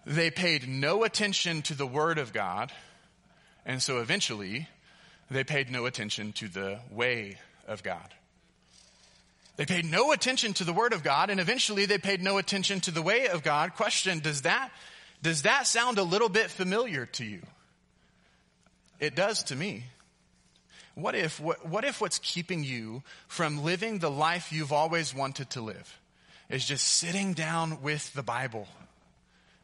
They 0.07 0.31
paid 0.31 0.69
no 0.69 1.05
attention 1.05 1.63
to 1.63 1.75
the 1.75 1.87
word 1.87 2.19
of 2.19 2.33
God, 2.33 2.73
and 3.65 3.83
so 3.83 3.99
eventually 3.99 4.69
they 5.31 5.45
paid 5.45 5.71
no 5.71 5.87
attention 5.87 6.33
to 6.35 6.49
the 6.49 6.79
way 6.91 7.39
of 7.67 7.83
God. 7.83 8.15
They 9.57 9.65
paid 9.65 9.87
no 9.87 10.13
attention 10.13 10.53
to 10.55 10.65
the 10.65 10.73
word 10.73 10.93
of 10.93 11.03
God 11.03 11.31
and 11.31 11.41
eventually 11.41 11.87
they 11.87 11.99
paid 11.99 12.23
no 12.23 12.39
attention 12.39 12.81
to 12.83 12.91
the 12.91 13.03
way 13.03 13.29
of 13.29 13.43
God. 13.43 13.75
Question, 13.75 14.21
does 14.21 14.43
that, 14.43 14.71
does 15.23 15.43
that 15.43 15.67
sound 15.67 15.99
a 15.99 16.03
little 16.03 16.29
bit 16.29 16.51
familiar 16.51 17.07
to 17.07 17.25
you? 17.25 17.43
It 19.01 19.15
does 19.15 19.43
to 19.45 19.57
me. 19.57 19.85
What 20.95 21.15
if, 21.15 21.41
what, 21.41 21.67
what 21.67 21.85
if 21.85 22.01
what's 22.01 22.19
keeping 22.19 22.65
you 22.65 23.03
from 23.29 23.63
living 23.63 23.99
the 23.99 24.11
life 24.11 24.53
you've 24.53 24.73
always 24.73 25.15
wanted 25.15 25.51
to 25.51 25.61
live 25.61 26.01
is 26.49 26.65
just 26.65 26.87
sitting 26.87 27.33
down 27.35 27.83
with 27.83 28.13
the 28.15 28.23
Bible 28.23 28.69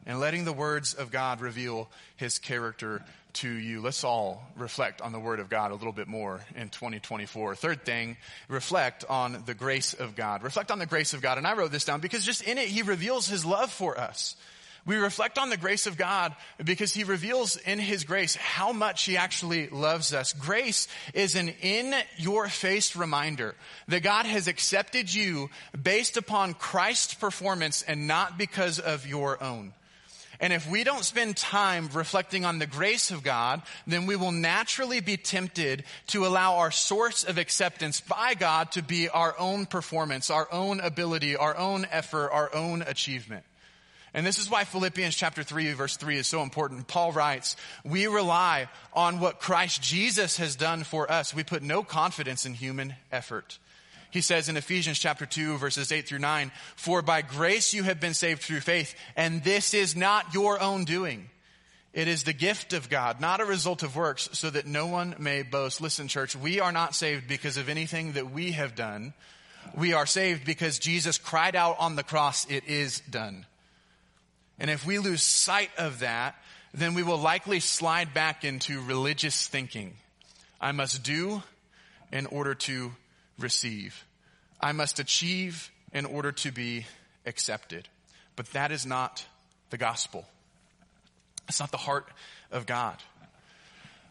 and 0.05 0.19
letting 0.19 0.45
the 0.45 0.53
words 0.53 0.93
of 0.93 1.11
God 1.11 1.41
reveal 1.41 1.89
his 2.15 2.37
character 2.37 3.03
to 3.33 3.49
you. 3.49 3.81
Let's 3.81 4.03
all 4.03 4.43
reflect 4.55 5.01
on 5.01 5.11
the 5.11 5.19
Word 5.19 5.39
of 5.39 5.49
God 5.49 5.71
a 5.71 5.75
little 5.75 5.91
bit 5.91 6.07
more 6.07 6.41
in 6.55 6.69
2024. 6.69 7.55
Third 7.55 7.85
thing, 7.85 8.17
reflect 8.47 9.05
on 9.09 9.43
the 9.45 9.53
grace 9.53 9.93
of 9.93 10.15
God. 10.15 10.43
Reflect 10.43 10.71
on 10.71 10.79
the 10.79 10.85
grace 10.85 11.13
of 11.13 11.21
God. 11.21 11.37
And 11.37 11.47
I 11.47 11.53
wrote 11.53 11.71
this 11.71 11.85
down 11.85 11.99
because 11.99 12.25
just 12.25 12.43
in 12.43 12.57
it, 12.57 12.67
He 12.67 12.81
reveals 12.81 13.27
His 13.27 13.45
love 13.45 13.71
for 13.71 13.99
us. 13.99 14.35
We 14.85 14.97
reflect 14.97 15.37
on 15.37 15.49
the 15.49 15.57
grace 15.57 15.87
of 15.87 15.97
God 15.97 16.35
because 16.63 16.93
He 16.93 17.05
reveals 17.05 17.55
in 17.55 17.79
His 17.79 18.03
grace 18.03 18.35
how 18.35 18.73
much 18.73 19.05
He 19.05 19.15
actually 19.15 19.69
loves 19.69 20.13
us. 20.13 20.33
Grace 20.33 20.87
is 21.13 21.35
an 21.35 21.49
in 21.61 21.93
your 22.17 22.49
face 22.49 22.95
reminder 22.95 23.55
that 23.87 24.03
God 24.03 24.25
has 24.25 24.47
accepted 24.47 25.13
you 25.13 25.49
based 25.81 26.17
upon 26.17 26.53
Christ's 26.53 27.13
performance 27.13 27.81
and 27.83 28.07
not 28.07 28.37
because 28.37 28.79
of 28.79 29.07
your 29.07 29.41
own. 29.41 29.73
And 30.43 30.51
if 30.51 30.69
we 30.69 30.83
don't 30.83 31.05
spend 31.05 31.37
time 31.37 31.87
reflecting 31.93 32.43
on 32.43 32.59
the 32.59 32.67
grace 32.67 33.11
of 33.11 33.23
God, 33.23 33.61
then 33.87 34.07
we 34.07 34.17
will 34.17 34.33
naturally 34.33 34.99
be 34.99 35.15
tempted 35.15 35.85
to 36.07 36.25
allow 36.25 36.57
our 36.57 36.69
source 36.69 37.23
of 37.23 37.37
acceptance 37.37 38.01
by 38.01 38.33
God 38.33 38.73
to 38.73 38.81
be 38.83 39.07
our 39.07 39.33
own 39.39 39.65
performance, 39.65 40.29
our 40.29 40.51
own 40.51 40.81
ability, 40.81 41.37
our 41.37 41.55
own 41.55 41.87
effort, 41.89 42.29
our 42.33 42.53
own 42.53 42.81
achievement. 42.81 43.45
And 44.13 44.25
this 44.25 44.37
is 44.37 44.49
why 44.49 44.65
Philippians 44.65 45.15
chapter 45.15 45.43
3 45.43 45.71
verse 45.71 45.95
3 45.95 46.17
is 46.17 46.27
so 46.27 46.43
important. 46.43 46.89
Paul 46.89 47.13
writes, 47.13 47.55
we 47.85 48.07
rely 48.07 48.67
on 48.91 49.21
what 49.21 49.39
Christ 49.39 49.81
Jesus 49.81 50.35
has 50.39 50.57
done 50.57 50.83
for 50.83 51.09
us. 51.09 51.33
We 51.33 51.45
put 51.45 51.63
no 51.63 51.83
confidence 51.83 52.45
in 52.45 52.53
human 52.53 52.95
effort. 53.13 53.59
He 54.13 54.21
says 54.21 54.47
in 54.47 54.57
Ephesians 54.57 54.99
chapter 54.99 55.25
2 55.25 55.57
verses 55.57 55.91
8 55.91 56.07
through 56.07 56.19
9, 56.19 56.51
For 56.75 57.01
by 57.01 57.23
grace 57.23 57.73
you 57.73 57.81
have 57.81 57.99
been 57.99 58.13
saved 58.13 58.43
through 58.43 58.59
faith, 58.59 58.93
and 59.15 59.43
this 59.43 59.73
is 59.73 59.95
not 59.95 60.35
your 60.35 60.61
own 60.61 60.85
doing. 60.85 61.31
It 61.93 62.07
is 62.07 62.21
the 62.21 62.31
gift 62.31 62.73
of 62.73 62.91
God, 62.91 63.19
not 63.19 63.41
a 63.41 63.45
result 63.45 63.81
of 63.81 63.95
works, 63.95 64.29
so 64.33 64.51
that 64.51 64.67
no 64.67 64.85
one 64.85 65.15
may 65.17 65.41
boast. 65.41 65.81
Listen, 65.81 66.07
church, 66.07 66.35
we 66.35 66.59
are 66.59 66.71
not 66.71 66.93
saved 66.93 67.27
because 67.27 67.57
of 67.57 67.69
anything 67.69 68.11
that 68.11 68.29
we 68.29 68.51
have 68.51 68.75
done. 68.75 69.15
We 69.75 69.93
are 69.93 70.05
saved 70.05 70.45
because 70.45 70.77
Jesus 70.77 71.17
cried 71.17 71.55
out 71.55 71.77
on 71.79 71.95
the 71.95 72.03
cross, 72.03 72.45
it 72.51 72.67
is 72.67 72.99
done. 73.09 73.47
And 74.59 74.69
if 74.69 74.85
we 74.85 74.99
lose 74.99 75.23
sight 75.23 75.71
of 75.79 75.99
that, 75.99 76.35
then 76.71 76.93
we 76.93 77.01
will 77.01 77.17
likely 77.17 77.59
slide 77.59 78.13
back 78.13 78.43
into 78.43 78.79
religious 78.79 79.47
thinking. 79.47 79.95
I 80.61 80.71
must 80.71 81.01
do 81.01 81.41
in 82.11 82.27
order 82.27 82.53
to 82.53 82.91
receive. 83.43 84.05
I 84.59 84.71
must 84.71 84.99
achieve 84.99 85.71
in 85.91 86.05
order 86.05 86.31
to 86.31 86.51
be 86.51 86.85
accepted. 87.25 87.87
But 88.35 88.47
that 88.53 88.71
is 88.71 88.85
not 88.85 89.25
the 89.69 89.77
gospel. 89.77 90.25
It's 91.47 91.59
not 91.59 91.71
the 91.71 91.77
heart 91.77 92.07
of 92.51 92.65
God. 92.65 92.97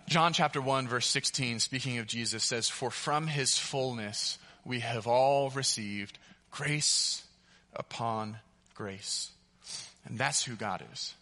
John 0.09 0.33
chapter 0.33 0.61
1 0.61 0.88
verse 0.88 1.07
16 1.07 1.61
speaking 1.61 1.99
of 1.99 2.07
Jesus 2.07 2.45
says, 2.45 2.68
For 2.68 2.90
from 2.90 3.27
his 3.27 3.59
fullness 3.59 4.38
we 4.64 4.81
have 4.81 5.07
all 5.07 5.51
received 5.51 6.18
grace 6.51 7.25
upon 7.75 8.37
grace. 8.75 9.31
And 10.05 10.18
that's 10.18 10.45
who 10.45 10.55
God 10.55 10.85
is. 10.92 11.14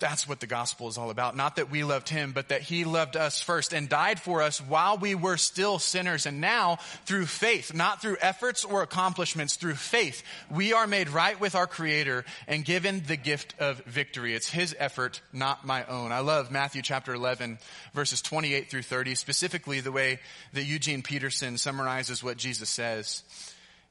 That's 0.00 0.26
what 0.26 0.40
the 0.40 0.46
gospel 0.46 0.88
is 0.88 0.96
all 0.96 1.10
about. 1.10 1.36
Not 1.36 1.56
that 1.56 1.70
we 1.70 1.84
loved 1.84 2.08
him, 2.08 2.32
but 2.32 2.48
that 2.48 2.62
he 2.62 2.84
loved 2.84 3.16
us 3.16 3.42
first 3.42 3.74
and 3.74 3.86
died 3.86 4.18
for 4.18 4.40
us 4.40 4.58
while 4.58 4.96
we 4.96 5.14
were 5.14 5.36
still 5.36 5.78
sinners. 5.78 6.24
And 6.24 6.40
now, 6.40 6.78
through 7.04 7.26
faith, 7.26 7.74
not 7.74 8.00
through 8.00 8.16
efforts 8.22 8.64
or 8.64 8.82
accomplishments, 8.82 9.56
through 9.56 9.74
faith, 9.74 10.22
we 10.50 10.72
are 10.72 10.86
made 10.86 11.10
right 11.10 11.38
with 11.38 11.54
our 11.54 11.66
creator 11.66 12.24
and 12.48 12.64
given 12.64 13.02
the 13.06 13.16
gift 13.16 13.54
of 13.60 13.84
victory. 13.84 14.34
It's 14.34 14.48
his 14.48 14.74
effort, 14.78 15.20
not 15.34 15.66
my 15.66 15.84
own. 15.84 16.12
I 16.12 16.20
love 16.20 16.50
Matthew 16.50 16.80
chapter 16.80 17.12
11, 17.12 17.58
verses 17.92 18.22
28 18.22 18.70
through 18.70 18.82
30, 18.82 19.14
specifically 19.14 19.80
the 19.80 19.92
way 19.92 20.18
that 20.54 20.64
Eugene 20.64 21.02
Peterson 21.02 21.58
summarizes 21.58 22.24
what 22.24 22.38
Jesus 22.38 22.70
says. 22.70 23.22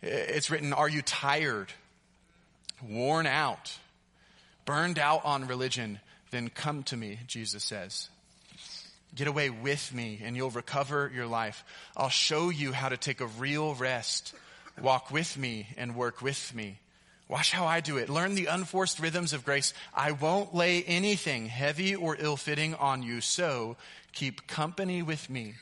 It's 0.01 0.49
written, 0.49 0.73
Are 0.73 0.89
you 0.89 1.03
tired, 1.03 1.71
worn 2.81 3.27
out? 3.27 3.77
Burned 4.69 4.99
out 4.99 5.25
on 5.25 5.47
religion, 5.47 5.99
then 6.29 6.47
come 6.47 6.83
to 6.83 6.95
me, 6.95 7.17
Jesus 7.25 7.63
says. 7.63 8.07
Get 9.15 9.25
away 9.25 9.49
with 9.49 9.91
me 9.91 10.21
and 10.23 10.35
you'll 10.35 10.51
recover 10.51 11.11
your 11.11 11.25
life. 11.25 11.63
I'll 11.97 12.09
show 12.09 12.51
you 12.51 12.71
how 12.71 12.89
to 12.89 12.95
take 12.95 13.19
a 13.19 13.25
real 13.25 13.73
rest. 13.73 14.35
Walk 14.79 15.09
with 15.09 15.35
me 15.39 15.65
and 15.75 15.95
work 15.95 16.21
with 16.21 16.53
me. 16.53 16.77
Watch 17.27 17.51
how 17.51 17.65
I 17.65 17.79
do 17.79 17.97
it. 17.97 18.09
Learn 18.09 18.35
the 18.35 18.45
unforced 18.45 18.99
rhythms 18.99 19.33
of 19.33 19.43
grace. 19.43 19.73
I 19.91 20.11
won't 20.11 20.53
lay 20.53 20.83
anything 20.83 21.47
heavy 21.47 21.95
or 21.95 22.15
ill 22.19 22.37
fitting 22.37 22.75
on 22.75 23.01
you. 23.01 23.21
So 23.21 23.75
keep 24.13 24.45
company 24.45 25.01
with 25.01 25.31
me 25.31 25.55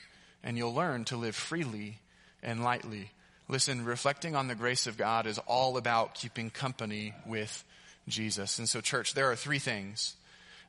and 0.44 0.58
you'll 0.58 0.76
learn 0.76 1.06
to 1.06 1.16
live 1.16 1.38
freely 1.38 2.00
and 2.44 2.62
lightly. 2.62 3.12
Listen, 3.48 3.86
reflecting 3.86 4.36
on 4.36 4.50
the 4.50 4.56
grace 4.56 4.86
of 4.86 4.98
God 4.98 5.28
is 5.28 5.40
all 5.48 5.78
about 5.78 6.16
keeping 6.16 6.50
company 6.50 7.14
with 7.26 7.64
Jesus. 8.08 8.60
And 8.60 8.68
so, 8.68 8.82
church, 8.82 9.14
there 9.14 9.30
are 9.32 9.36
three 9.36 9.60
things 9.60 10.16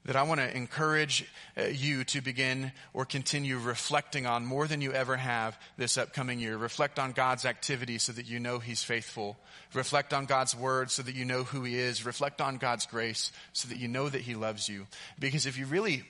that 0.04 0.16
I 0.16 0.22
want 0.22 0.40
to 0.40 0.56
encourage 0.56 1.26
uh, 1.56 1.64
you 1.64 2.04
to 2.04 2.20
begin 2.20 2.72
or 2.94 3.04
continue 3.04 3.58
reflecting 3.58 4.26
on 4.26 4.46
more 4.46 4.66
than 4.66 4.80
you 4.80 4.92
ever 4.92 5.16
have 5.16 5.58
this 5.76 5.98
upcoming 5.98 6.38
year. 6.38 6.56
Reflect 6.56 6.98
on 6.98 7.12
God's 7.12 7.44
activity 7.44 7.98
so 7.98 8.12
that 8.12 8.26
you 8.26 8.40
know 8.40 8.58
He's 8.58 8.82
faithful. 8.82 9.36
Reflect 9.74 10.14
on 10.14 10.26
God's 10.26 10.56
word 10.56 10.90
so 10.90 11.02
that 11.02 11.14
you 11.14 11.24
know 11.24 11.44
who 11.44 11.62
He 11.62 11.78
is. 11.78 12.06
Reflect 12.06 12.40
on 12.40 12.56
God's 12.56 12.86
grace 12.86 13.32
so 13.52 13.68
that 13.68 13.78
you 13.78 13.88
know 13.88 14.08
that 14.08 14.22
He 14.22 14.34
loves 14.34 14.68
you. 14.68 14.86
Because 15.18 15.46
if 15.46 15.58
you 15.58 15.66
really, 15.66 16.04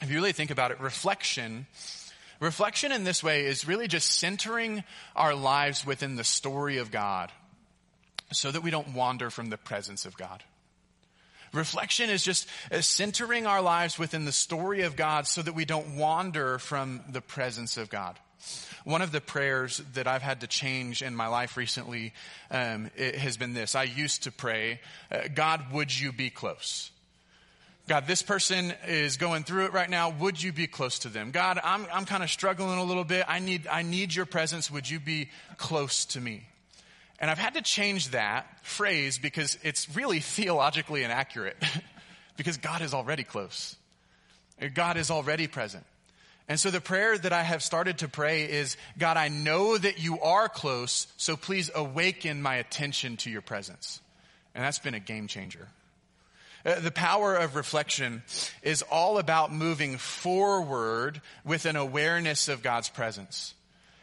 if 0.00 0.10
you 0.10 0.16
really 0.16 0.32
think 0.32 0.50
about 0.50 0.70
it, 0.70 0.80
reflection, 0.80 1.66
reflection 2.40 2.92
in 2.92 3.04
this 3.04 3.24
way 3.24 3.46
is 3.46 3.66
really 3.66 3.88
just 3.88 4.10
centering 4.10 4.84
our 5.16 5.34
lives 5.34 5.84
within 5.84 6.16
the 6.16 6.24
story 6.24 6.76
of 6.76 6.90
God 6.90 7.32
so 8.32 8.50
that 8.50 8.62
we 8.62 8.70
don't 8.70 8.94
wander 8.94 9.30
from 9.30 9.50
the 9.50 9.56
presence 9.56 10.04
of 10.04 10.16
God. 10.16 10.42
Reflection 11.52 12.10
is 12.10 12.22
just 12.22 12.46
uh, 12.70 12.80
centering 12.80 13.46
our 13.46 13.62
lives 13.62 13.98
within 13.98 14.24
the 14.24 14.32
story 14.32 14.82
of 14.82 14.96
God 14.96 15.26
so 15.26 15.40
that 15.42 15.54
we 15.54 15.64
don't 15.64 15.96
wander 15.96 16.58
from 16.58 17.00
the 17.10 17.22
presence 17.22 17.76
of 17.76 17.88
God. 17.88 18.18
One 18.84 19.02
of 19.02 19.12
the 19.12 19.20
prayers 19.20 19.82
that 19.94 20.06
I've 20.06 20.22
had 20.22 20.42
to 20.42 20.46
change 20.46 21.02
in 21.02 21.14
my 21.14 21.26
life 21.26 21.56
recently 21.56 22.12
um, 22.50 22.90
has 22.96 23.36
been 23.36 23.54
this. 23.54 23.74
I 23.74 23.82
used 23.84 24.24
to 24.24 24.32
pray, 24.32 24.80
uh, 25.10 25.28
God, 25.34 25.72
would 25.72 25.98
you 25.98 26.12
be 26.12 26.30
close? 26.30 26.90
God, 27.88 28.06
this 28.06 28.22
person 28.22 28.74
is 28.86 29.16
going 29.16 29.44
through 29.44 29.64
it 29.64 29.72
right 29.72 29.88
now. 29.88 30.10
Would 30.10 30.42
you 30.42 30.52
be 30.52 30.66
close 30.66 31.00
to 31.00 31.08
them? 31.08 31.30
God, 31.30 31.58
I'm, 31.64 31.86
I'm 31.92 32.04
kind 32.04 32.22
of 32.22 32.30
struggling 32.30 32.78
a 32.78 32.84
little 32.84 33.04
bit. 33.04 33.24
I 33.26 33.38
need, 33.38 33.66
I 33.66 33.82
need 33.82 34.14
your 34.14 34.26
presence. 34.26 34.70
Would 34.70 34.88
you 34.88 35.00
be 35.00 35.30
close 35.56 36.04
to 36.06 36.20
me? 36.20 36.44
And 37.20 37.30
I've 37.30 37.38
had 37.38 37.54
to 37.54 37.62
change 37.62 38.10
that 38.10 38.46
phrase 38.64 39.18
because 39.18 39.58
it's 39.62 39.94
really 39.96 40.20
theologically 40.20 41.02
inaccurate. 41.02 41.56
because 42.38 42.56
God 42.56 42.80
is 42.80 42.94
already 42.94 43.24
close. 43.24 43.76
God 44.74 44.96
is 44.96 45.10
already 45.10 45.46
present. 45.46 45.84
And 46.48 46.58
so 46.58 46.70
the 46.70 46.80
prayer 46.80 47.18
that 47.18 47.32
I 47.32 47.42
have 47.42 47.62
started 47.62 47.98
to 47.98 48.08
pray 48.08 48.44
is, 48.50 48.78
God, 48.98 49.18
I 49.18 49.28
know 49.28 49.76
that 49.76 50.02
you 50.02 50.18
are 50.20 50.48
close, 50.48 51.06
so 51.18 51.36
please 51.36 51.70
awaken 51.74 52.40
my 52.40 52.54
attention 52.54 53.18
to 53.18 53.30
your 53.30 53.42
presence. 53.42 54.00
And 54.54 54.64
that's 54.64 54.78
been 54.78 54.94
a 54.94 55.00
game 55.00 55.26
changer. 55.26 55.68
Uh, 56.64 56.80
the 56.80 56.90
power 56.90 57.36
of 57.36 57.54
reflection 57.54 58.22
is 58.62 58.82
all 58.82 59.18
about 59.18 59.52
moving 59.52 59.98
forward 59.98 61.20
with 61.44 61.66
an 61.66 61.76
awareness 61.76 62.48
of 62.48 62.62
God's 62.62 62.88
presence. 62.88 63.54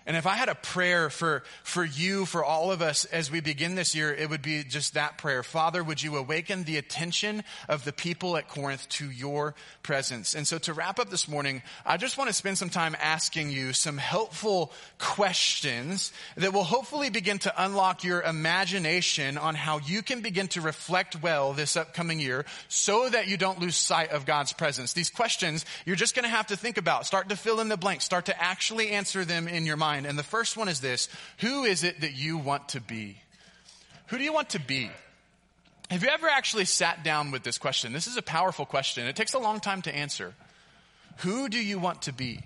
And 0.08 0.16
if 0.16 0.28
I 0.28 0.36
had 0.36 0.50
a 0.50 0.56
prayer 0.56 1.10
for, 1.10 1.42
for 1.64 1.84
you, 1.84 2.26
for 2.26 2.46
all 2.46 2.72
of 2.72 2.84
us 2.84 3.06
as 3.06 3.32
we 3.32 3.40
begin 3.40 3.74
this 3.74 3.96
year, 3.96 4.14
it 4.14 4.30
would 4.30 4.44
be 4.44 4.64
just 4.64 4.94
that 4.94 5.18
prayer. 5.18 5.42
Father, 5.42 5.84
would 5.84 6.04
you 6.04 6.16
awaken 6.18 6.64
the 6.64 6.78
attention 6.78 7.44
of 7.68 7.84
the 7.84 7.92
people 7.92 8.38
at 8.38 8.48
Corinth 8.48 8.88
to 8.90 9.10
your 9.10 9.56
presence? 9.82 10.36
And 10.36 10.46
so 10.46 10.60
to 10.60 10.74
wrap 10.74 11.00
up 11.00 11.10
this 11.10 11.28
morning, 11.28 11.64
I 11.88 11.98
just 11.98 12.20
want 12.20 12.28
to 12.28 12.36
spend 12.36 12.60
some 12.60 12.70
time 12.70 12.96
asking 13.02 13.50
you 13.50 13.74
some 13.74 13.98
helpful 13.98 14.72
questions 15.00 16.14
that 16.38 16.54
will 16.54 16.64
hopefully 16.64 17.10
begin 17.10 17.40
to 17.40 17.64
unlock 17.64 18.04
your 18.04 18.22
imagination 18.22 19.40
on 19.40 19.56
how 19.56 19.80
you 19.80 20.04
can 20.04 20.22
begin 20.22 20.48
to 20.50 20.62
reflect 20.62 21.20
well 21.24 21.54
this 21.54 21.76
upcoming 21.76 22.20
year 22.20 22.46
so 22.68 23.10
that 23.10 23.28
you 23.28 23.38
don't 23.38 23.60
lose 23.60 23.76
sight 23.76 24.12
of 24.12 24.28
God's 24.28 24.54
presence. 24.54 24.94
These 24.94 25.10
questions 25.10 25.66
you're 25.84 25.96
just 25.96 26.14
going 26.14 26.26
to 26.26 26.30
have 26.30 26.48
to 26.48 26.58
think 26.58 26.78
about. 26.78 27.08
Start 27.08 27.30
to 27.30 27.36
fill 27.36 27.60
in 27.60 27.70
the 27.70 27.78
blanks. 27.78 28.06
Start 28.06 28.26
to 28.26 28.40
actually 28.40 28.92
answer 28.92 29.26
them 29.26 29.48
in 29.48 29.66
your 29.66 29.78
mind 29.78 29.95
mind. 29.96 30.06
And 30.06 30.20
the 30.20 30.24
first 30.24 30.58
one 30.58 30.68
is 30.68 30.82
this 30.82 31.10
Who 31.40 31.64
is 31.64 31.84
it 31.84 32.02
that 32.02 32.14
you 32.14 32.38
want 32.38 32.70
to 32.70 32.82
be? 32.82 33.18
Who 34.08 34.18
do 34.18 34.24
you 34.24 34.34
want 34.34 34.50
to 34.52 34.60
be? 34.60 34.92
Have 35.90 36.04
you 36.04 36.10
ever 36.10 36.28
actually 36.28 36.66
sat 36.66 37.04
down 37.04 37.32
with 37.32 37.44
this 37.44 37.58
question? 37.58 37.94
This 37.94 38.08
is 38.08 38.18
a 38.18 38.22
powerful 38.22 38.66
question. 38.66 39.06
It 39.08 39.16
takes 39.16 39.34
a 39.34 39.40
long 39.40 39.60
time 39.60 39.82
to 39.84 39.96
answer. 39.96 40.34
Who 41.18 41.48
do 41.48 41.60
you 41.60 41.80
want 41.80 42.04
to 42.04 42.14
be? 42.14 42.40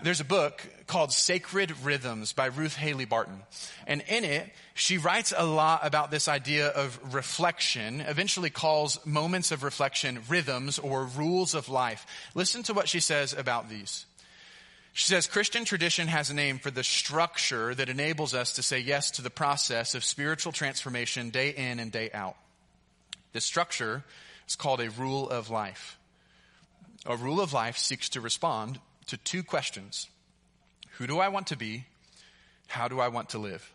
There's 0.00 0.20
a 0.20 0.24
book 0.24 0.62
called 0.86 1.12
Sacred 1.12 1.72
Rhythms 1.82 2.32
by 2.32 2.46
Ruth 2.46 2.76
Haley 2.76 3.04
Barton. 3.06 3.40
And 3.86 4.02
in 4.06 4.22
it, 4.22 4.48
she 4.74 4.96
writes 4.96 5.34
a 5.36 5.44
lot 5.44 5.84
about 5.84 6.12
this 6.12 6.28
idea 6.28 6.68
of 6.68 7.00
reflection, 7.14 8.00
eventually 8.02 8.50
calls 8.50 9.04
moments 9.04 9.50
of 9.50 9.64
reflection 9.64 10.20
rhythms 10.28 10.78
or 10.78 11.04
rules 11.04 11.54
of 11.54 11.68
life. 11.68 12.06
Listen 12.34 12.62
to 12.64 12.74
what 12.74 12.88
she 12.88 13.00
says 13.00 13.32
about 13.32 13.68
these. 13.68 14.06
She 14.98 15.06
says 15.06 15.28
Christian 15.28 15.64
tradition 15.64 16.08
has 16.08 16.28
a 16.28 16.34
name 16.34 16.58
for 16.58 16.72
the 16.72 16.82
structure 16.82 17.72
that 17.72 17.88
enables 17.88 18.34
us 18.34 18.54
to 18.54 18.64
say 18.64 18.80
yes 18.80 19.12
to 19.12 19.22
the 19.22 19.30
process 19.30 19.94
of 19.94 20.02
spiritual 20.02 20.50
transformation 20.50 21.30
day 21.30 21.50
in 21.50 21.78
and 21.78 21.92
day 21.92 22.10
out. 22.12 22.34
This 23.32 23.44
structure 23.44 24.02
is 24.48 24.56
called 24.56 24.80
a 24.80 24.90
rule 24.90 25.30
of 25.30 25.50
life. 25.50 25.96
A 27.06 27.16
rule 27.16 27.40
of 27.40 27.52
life 27.52 27.78
seeks 27.78 28.08
to 28.08 28.20
respond 28.20 28.80
to 29.06 29.16
two 29.18 29.44
questions 29.44 30.08
Who 30.96 31.06
do 31.06 31.20
I 31.20 31.28
want 31.28 31.46
to 31.46 31.56
be? 31.56 31.84
How 32.66 32.88
do 32.88 32.98
I 32.98 33.06
want 33.06 33.28
to 33.28 33.38
live? 33.38 33.72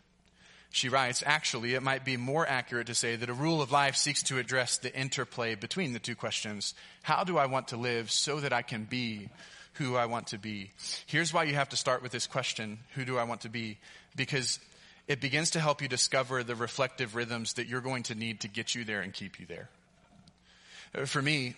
She 0.72 0.90
writes, 0.90 1.24
actually, 1.26 1.74
it 1.74 1.84
might 1.84 2.04
be 2.04 2.18
more 2.18 2.46
accurate 2.46 2.88
to 2.88 2.96
say 2.96 3.16
that 3.16 3.30
a 3.30 3.34
rule 3.34 3.62
of 3.62 3.72
life 3.72 3.96
seeks 3.96 4.24
to 4.24 4.40
address 4.40 4.78
the 4.78 4.94
interplay 4.94 5.56
between 5.56 5.94
the 5.94 6.00
two 6.00 6.16
questions. 6.16 6.74
How 7.02 7.24
do 7.24 7.38
I 7.38 7.46
want 7.46 7.70
to 7.70 7.78
live 7.78 8.12
so 8.12 8.42
that 8.42 8.52
I 8.52 8.62
can 8.62 8.84
be 8.84 9.30
who 9.74 9.96
I 9.96 10.06
want 10.06 10.28
to 10.28 10.38
be. 10.38 10.72
Here's 11.06 11.34
why 11.34 11.44
you 11.44 11.56
have 11.56 11.70
to 11.70 11.78
start 11.78 12.02
with 12.02 12.12
this 12.12 12.28
question 12.28 12.80
Who 12.96 13.06
do 13.06 13.18
I 13.18 13.24
want 13.24 13.42
to 13.42 13.50
be? 13.50 13.78
Because 14.16 14.60
it 15.08 15.20
begins 15.20 15.52
to 15.52 15.60
help 15.60 15.82
you 15.82 15.88
discover 15.88 16.44
the 16.44 16.56
reflective 16.56 17.16
rhythms 17.16 17.54
that 17.54 17.68
you're 17.68 17.82
going 17.82 18.04
to 18.04 18.16
need 18.16 18.42
to 18.42 18.48
get 18.48 18.74
you 18.74 18.84
there 18.84 19.02
and 19.02 19.14
keep 19.14 19.40
you 19.40 19.46
there. 19.46 19.70
Uh, 20.96 21.06
for 21.06 21.22
me, 21.22 21.56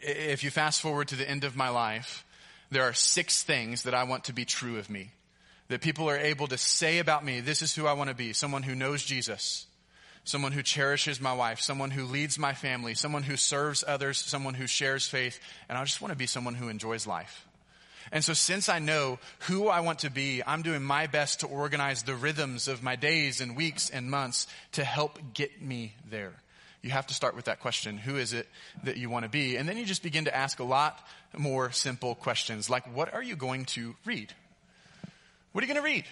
if 0.00 0.44
you 0.44 0.50
fast 0.50 0.80
forward 0.80 1.08
to 1.08 1.16
the 1.16 1.28
end 1.28 1.44
of 1.44 1.56
my 1.56 1.70
life, 1.70 2.24
there 2.70 2.82
are 2.82 2.92
six 2.92 3.42
things 3.42 3.84
that 3.84 3.94
I 3.94 4.04
want 4.04 4.24
to 4.24 4.32
be 4.32 4.44
true 4.44 4.78
of 4.78 4.90
me. 4.90 5.10
That 5.68 5.80
people 5.80 6.08
are 6.08 6.18
able 6.18 6.46
to 6.48 6.58
say 6.58 6.98
about 6.98 7.24
me, 7.24 7.40
this 7.40 7.62
is 7.62 7.74
who 7.74 7.86
I 7.86 7.94
want 7.94 8.10
to 8.10 8.14
be. 8.14 8.32
Someone 8.32 8.62
who 8.62 8.76
knows 8.76 9.02
Jesus 9.02 9.66
someone 10.26 10.52
who 10.52 10.62
cherishes 10.62 11.20
my 11.20 11.32
wife, 11.32 11.60
someone 11.60 11.90
who 11.90 12.04
leads 12.04 12.38
my 12.38 12.52
family, 12.52 12.94
someone 12.94 13.22
who 13.22 13.36
serves 13.36 13.84
others, 13.86 14.18
someone 14.18 14.54
who 14.54 14.66
shares 14.66 15.08
faith, 15.08 15.38
and 15.68 15.78
I 15.78 15.84
just 15.84 16.02
want 16.02 16.12
to 16.12 16.18
be 16.18 16.26
someone 16.26 16.54
who 16.54 16.68
enjoys 16.68 17.06
life. 17.06 17.46
And 18.12 18.24
so 18.24 18.34
since 18.34 18.68
I 18.68 18.80
know 18.80 19.18
who 19.40 19.68
I 19.68 19.80
want 19.80 20.00
to 20.00 20.10
be, 20.10 20.42
I'm 20.44 20.62
doing 20.62 20.82
my 20.82 21.06
best 21.06 21.40
to 21.40 21.46
organize 21.46 22.02
the 22.02 22.14
rhythms 22.14 22.68
of 22.68 22.82
my 22.82 22.96
days 22.96 23.40
and 23.40 23.56
weeks 23.56 23.88
and 23.88 24.10
months 24.10 24.48
to 24.72 24.84
help 24.84 25.18
get 25.32 25.62
me 25.62 25.94
there. 26.10 26.32
You 26.82 26.90
have 26.90 27.06
to 27.06 27.14
start 27.14 27.34
with 27.34 27.46
that 27.46 27.60
question. 27.60 27.96
Who 27.96 28.16
is 28.16 28.32
it 28.32 28.48
that 28.84 28.96
you 28.96 29.08
want 29.10 29.24
to 29.24 29.28
be? 29.28 29.56
And 29.56 29.68
then 29.68 29.76
you 29.76 29.84
just 29.84 30.02
begin 30.02 30.26
to 30.26 30.36
ask 30.36 30.58
a 30.58 30.64
lot 30.64 31.04
more 31.36 31.70
simple 31.70 32.14
questions 32.14 32.68
like, 32.68 32.94
what 32.94 33.12
are 33.14 33.22
you 33.22 33.36
going 33.36 33.64
to 33.66 33.94
read? 34.04 34.32
What 35.52 35.62
are 35.62 35.66
you 35.66 35.72
going 35.72 35.84
to 35.84 35.88
read? 35.88 36.04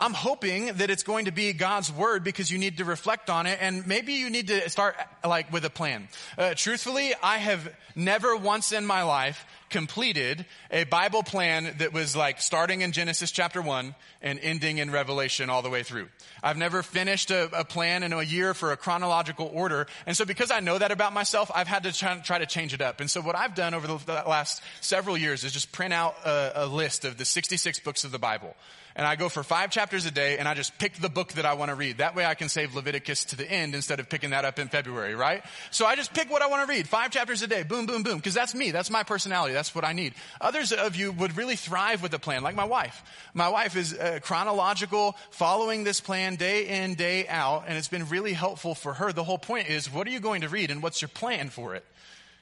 I'm 0.00 0.14
hoping 0.14 0.66
that 0.66 0.90
it's 0.90 1.02
going 1.02 1.24
to 1.24 1.32
be 1.32 1.52
God's 1.52 1.92
word 1.92 2.22
because 2.22 2.50
you 2.50 2.58
need 2.58 2.76
to 2.78 2.84
reflect 2.84 3.28
on 3.28 3.46
it 3.46 3.58
and 3.60 3.84
maybe 3.84 4.12
you 4.12 4.30
need 4.30 4.46
to 4.46 4.70
start 4.70 4.96
like 5.24 5.52
with 5.52 5.64
a 5.64 5.70
plan. 5.70 6.08
Uh, 6.36 6.54
truthfully, 6.54 7.14
I 7.20 7.38
have 7.38 7.68
never 7.96 8.36
once 8.36 8.70
in 8.70 8.86
my 8.86 9.02
life 9.02 9.44
completed 9.70 10.46
a 10.70 10.84
Bible 10.84 11.24
plan 11.24 11.74
that 11.78 11.92
was 11.92 12.14
like 12.14 12.40
starting 12.40 12.82
in 12.82 12.92
Genesis 12.92 13.32
chapter 13.32 13.60
1 13.60 13.94
and 14.22 14.38
ending 14.40 14.78
in 14.78 14.92
Revelation 14.92 15.50
all 15.50 15.62
the 15.62 15.68
way 15.68 15.82
through. 15.82 16.08
I've 16.44 16.56
never 16.56 16.84
finished 16.84 17.32
a, 17.32 17.50
a 17.52 17.64
plan 17.64 18.04
in 18.04 18.12
a 18.12 18.22
year 18.22 18.54
for 18.54 18.70
a 18.70 18.76
chronological 18.76 19.50
order. 19.52 19.88
And 20.06 20.16
so 20.16 20.24
because 20.24 20.52
I 20.52 20.60
know 20.60 20.78
that 20.78 20.92
about 20.92 21.12
myself, 21.12 21.50
I've 21.52 21.66
had 21.66 21.82
to 21.82 21.92
try, 21.92 22.38
to 22.38 22.46
change 22.46 22.72
it 22.72 22.80
up. 22.80 23.00
And 23.00 23.10
so 23.10 23.20
what 23.20 23.34
I've 23.34 23.56
done 23.56 23.74
over 23.74 23.88
the, 23.88 23.96
the 23.98 24.22
last 24.28 24.62
several 24.80 25.18
years 25.18 25.42
is 25.42 25.52
just 25.52 25.72
print 25.72 25.92
out 25.92 26.14
a, 26.24 26.64
a 26.64 26.66
list 26.66 27.04
of 27.04 27.18
the 27.18 27.24
66 27.24 27.80
books 27.80 28.04
of 28.04 28.12
the 28.12 28.18
Bible 28.18 28.54
and 28.98 29.06
I 29.06 29.14
go 29.14 29.28
for 29.28 29.44
five 29.44 29.70
chapters 29.70 30.06
a 30.06 30.10
day 30.10 30.38
and 30.38 30.48
I 30.48 30.54
just 30.54 30.76
pick 30.76 30.94
the 30.94 31.08
book 31.08 31.34
that 31.34 31.46
I 31.46 31.54
want 31.54 31.68
to 31.68 31.76
read. 31.76 31.98
That 31.98 32.16
way 32.16 32.26
I 32.26 32.34
can 32.34 32.48
save 32.48 32.74
Leviticus 32.74 33.26
to 33.26 33.36
the 33.36 33.48
end 33.48 33.76
instead 33.76 34.00
of 34.00 34.08
picking 34.08 34.30
that 34.30 34.44
up 34.44 34.58
in 34.58 34.66
February, 34.66 35.14
right? 35.14 35.44
So 35.70 35.86
I 35.86 35.94
just 35.94 36.12
pick 36.12 36.28
what 36.28 36.42
I 36.42 36.48
want 36.48 36.66
to 36.66 36.74
read. 36.74 36.88
Five 36.88 37.12
chapters 37.12 37.40
a 37.42 37.46
day. 37.46 37.62
Boom, 37.62 37.86
boom, 37.86 38.02
boom. 38.02 38.20
Cause 38.20 38.34
that's 38.34 38.56
me. 38.56 38.72
That's 38.72 38.90
my 38.90 39.04
personality. 39.04 39.54
That's 39.54 39.72
what 39.72 39.84
I 39.84 39.92
need. 39.92 40.14
Others 40.40 40.72
of 40.72 40.96
you 40.96 41.12
would 41.12 41.36
really 41.36 41.54
thrive 41.54 42.02
with 42.02 42.12
a 42.12 42.18
plan, 42.18 42.42
like 42.42 42.56
my 42.56 42.64
wife. 42.64 43.04
My 43.34 43.48
wife 43.48 43.76
is 43.76 43.94
uh, 43.94 44.18
chronological, 44.20 45.16
following 45.30 45.84
this 45.84 46.00
plan 46.00 46.34
day 46.34 46.82
in, 46.82 46.96
day 46.96 47.28
out, 47.28 47.66
and 47.68 47.78
it's 47.78 47.86
been 47.86 48.08
really 48.08 48.32
helpful 48.32 48.74
for 48.74 48.94
her. 48.94 49.12
The 49.12 49.22
whole 49.22 49.38
point 49.38 49.70
is, 49.70 49.92
what 49.92 50.08
are 50.08 50.10
you 50.10 50.18
going 50.18 50.40
to 50.40 50.48
read 50.48 50.72
and 50.72 50.82
what's 50.82 51.00
your 51.00 51.08
plan 51.08 51.50
for 51.50 51.76
it? 51.76 51.84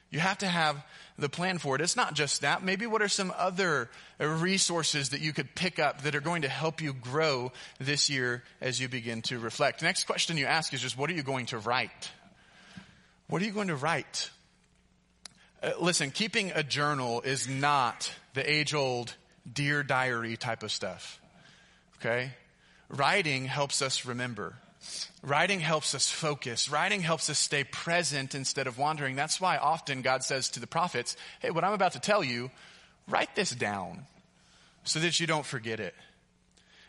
You 0.09 0.21
have 0.21 0.39
to 0.39 0.47
have 0.47 0.83
the 1.19 1.29
plan 1.29 1.59
for 1.59 1.75
it. 1.75 1.81
It's 1.81 1.97
not 1.97 2.15
just 2.15 2.43
that. 2.43 2.63
Maybe 2.63 2.87
what 2.87 3.03
are 3.03 3.09
some 3.09 3.33
other 3.37 3.89
resources 4.19 5.11
that 5.11 5.21
you 5.21 5.33
could 5.33 5.55
pick 5.55 5.79
up 5.79 6.03
that 6.03 6.15
are 6.15 6.21
going 6.21 6.43
to 6.43 6.49
help 6.49 6.81
you 6.81 6.93
grow 6.93 7.53
this 7.79 8.11
year 8.11 8.43
as 8.61 8.81
you 8.81 8.89
begin 8.89 9.23
to 9.23 9.39
reflect? 9.39 9.83
Next 9.83 10.05
question 10.05 10.37
you 10.37 10.47
ask 10.47 10.75
is 10.75 10.81
just 10.81 10.99
what 10.99 11.11
are 11.11 11.15
you 11.15 11.23
going 11.23 11.47
to 11.47 11.59
write? 11.59 12.11
What 13.29 13.43
are 13.43 13.45
you 13.45 13.53
going 13.53 13.69
to 13.69 13.77
write? 13.77 14.31
Uh, 15.63 15.73
listen, 15.81 16.11
keeping 16.11 16.53
a 16.55 16.63
journal 16.63 17.23
is 17.23 17.49
not 17.49 18.13
the 18.35 18.49
age 18.49 18.75
old 18.75 19.15
dear 19.51 19.83
diary 19.83 20.37
type 20.37 20.63
of 20.63 20.71
stuff. 20.71 21.21
Okay? 21.99 22.31
Writing 22.89 23.47
helps 23.47 23.83
us 23.83 24.05
remember. 24.05 24.55
Writing 25.23 25.61
helps 25.61 25.95
us 25.95 26.11
focus. 26.11 26.71
Writing 26.71 27.01
helps 27.01 27.29
us 27.31 27.39
stay 27.39 27.65
present 27.65 28.35
instead 28.35 28.67
of 28.67 28.79
wandering. 28.79 29.17
That's 29.17 29.41
why 29.41 29.57
often 29.57 30.03
God 30.03 30.23
says 30.23 30.51
to 30.51 30.61
the 30.61 30.67
prophets, 30.67 31.17
Hey, 31.41 31.51
what 31.51 31.65
I'm 31.65 31.73
about 31.73 31.93
to 31.93 32.01
tell 32.01 32.23
you, 32.23 32.51
write 33.09 33.35
this 33.35 33.51
down 33.51 34.07
so 34.85 35.01
that 35.01 35.19
you 35.19 35.27
don't 35.27 35.47
forget 35.47 35.81
it. 35.81 35.95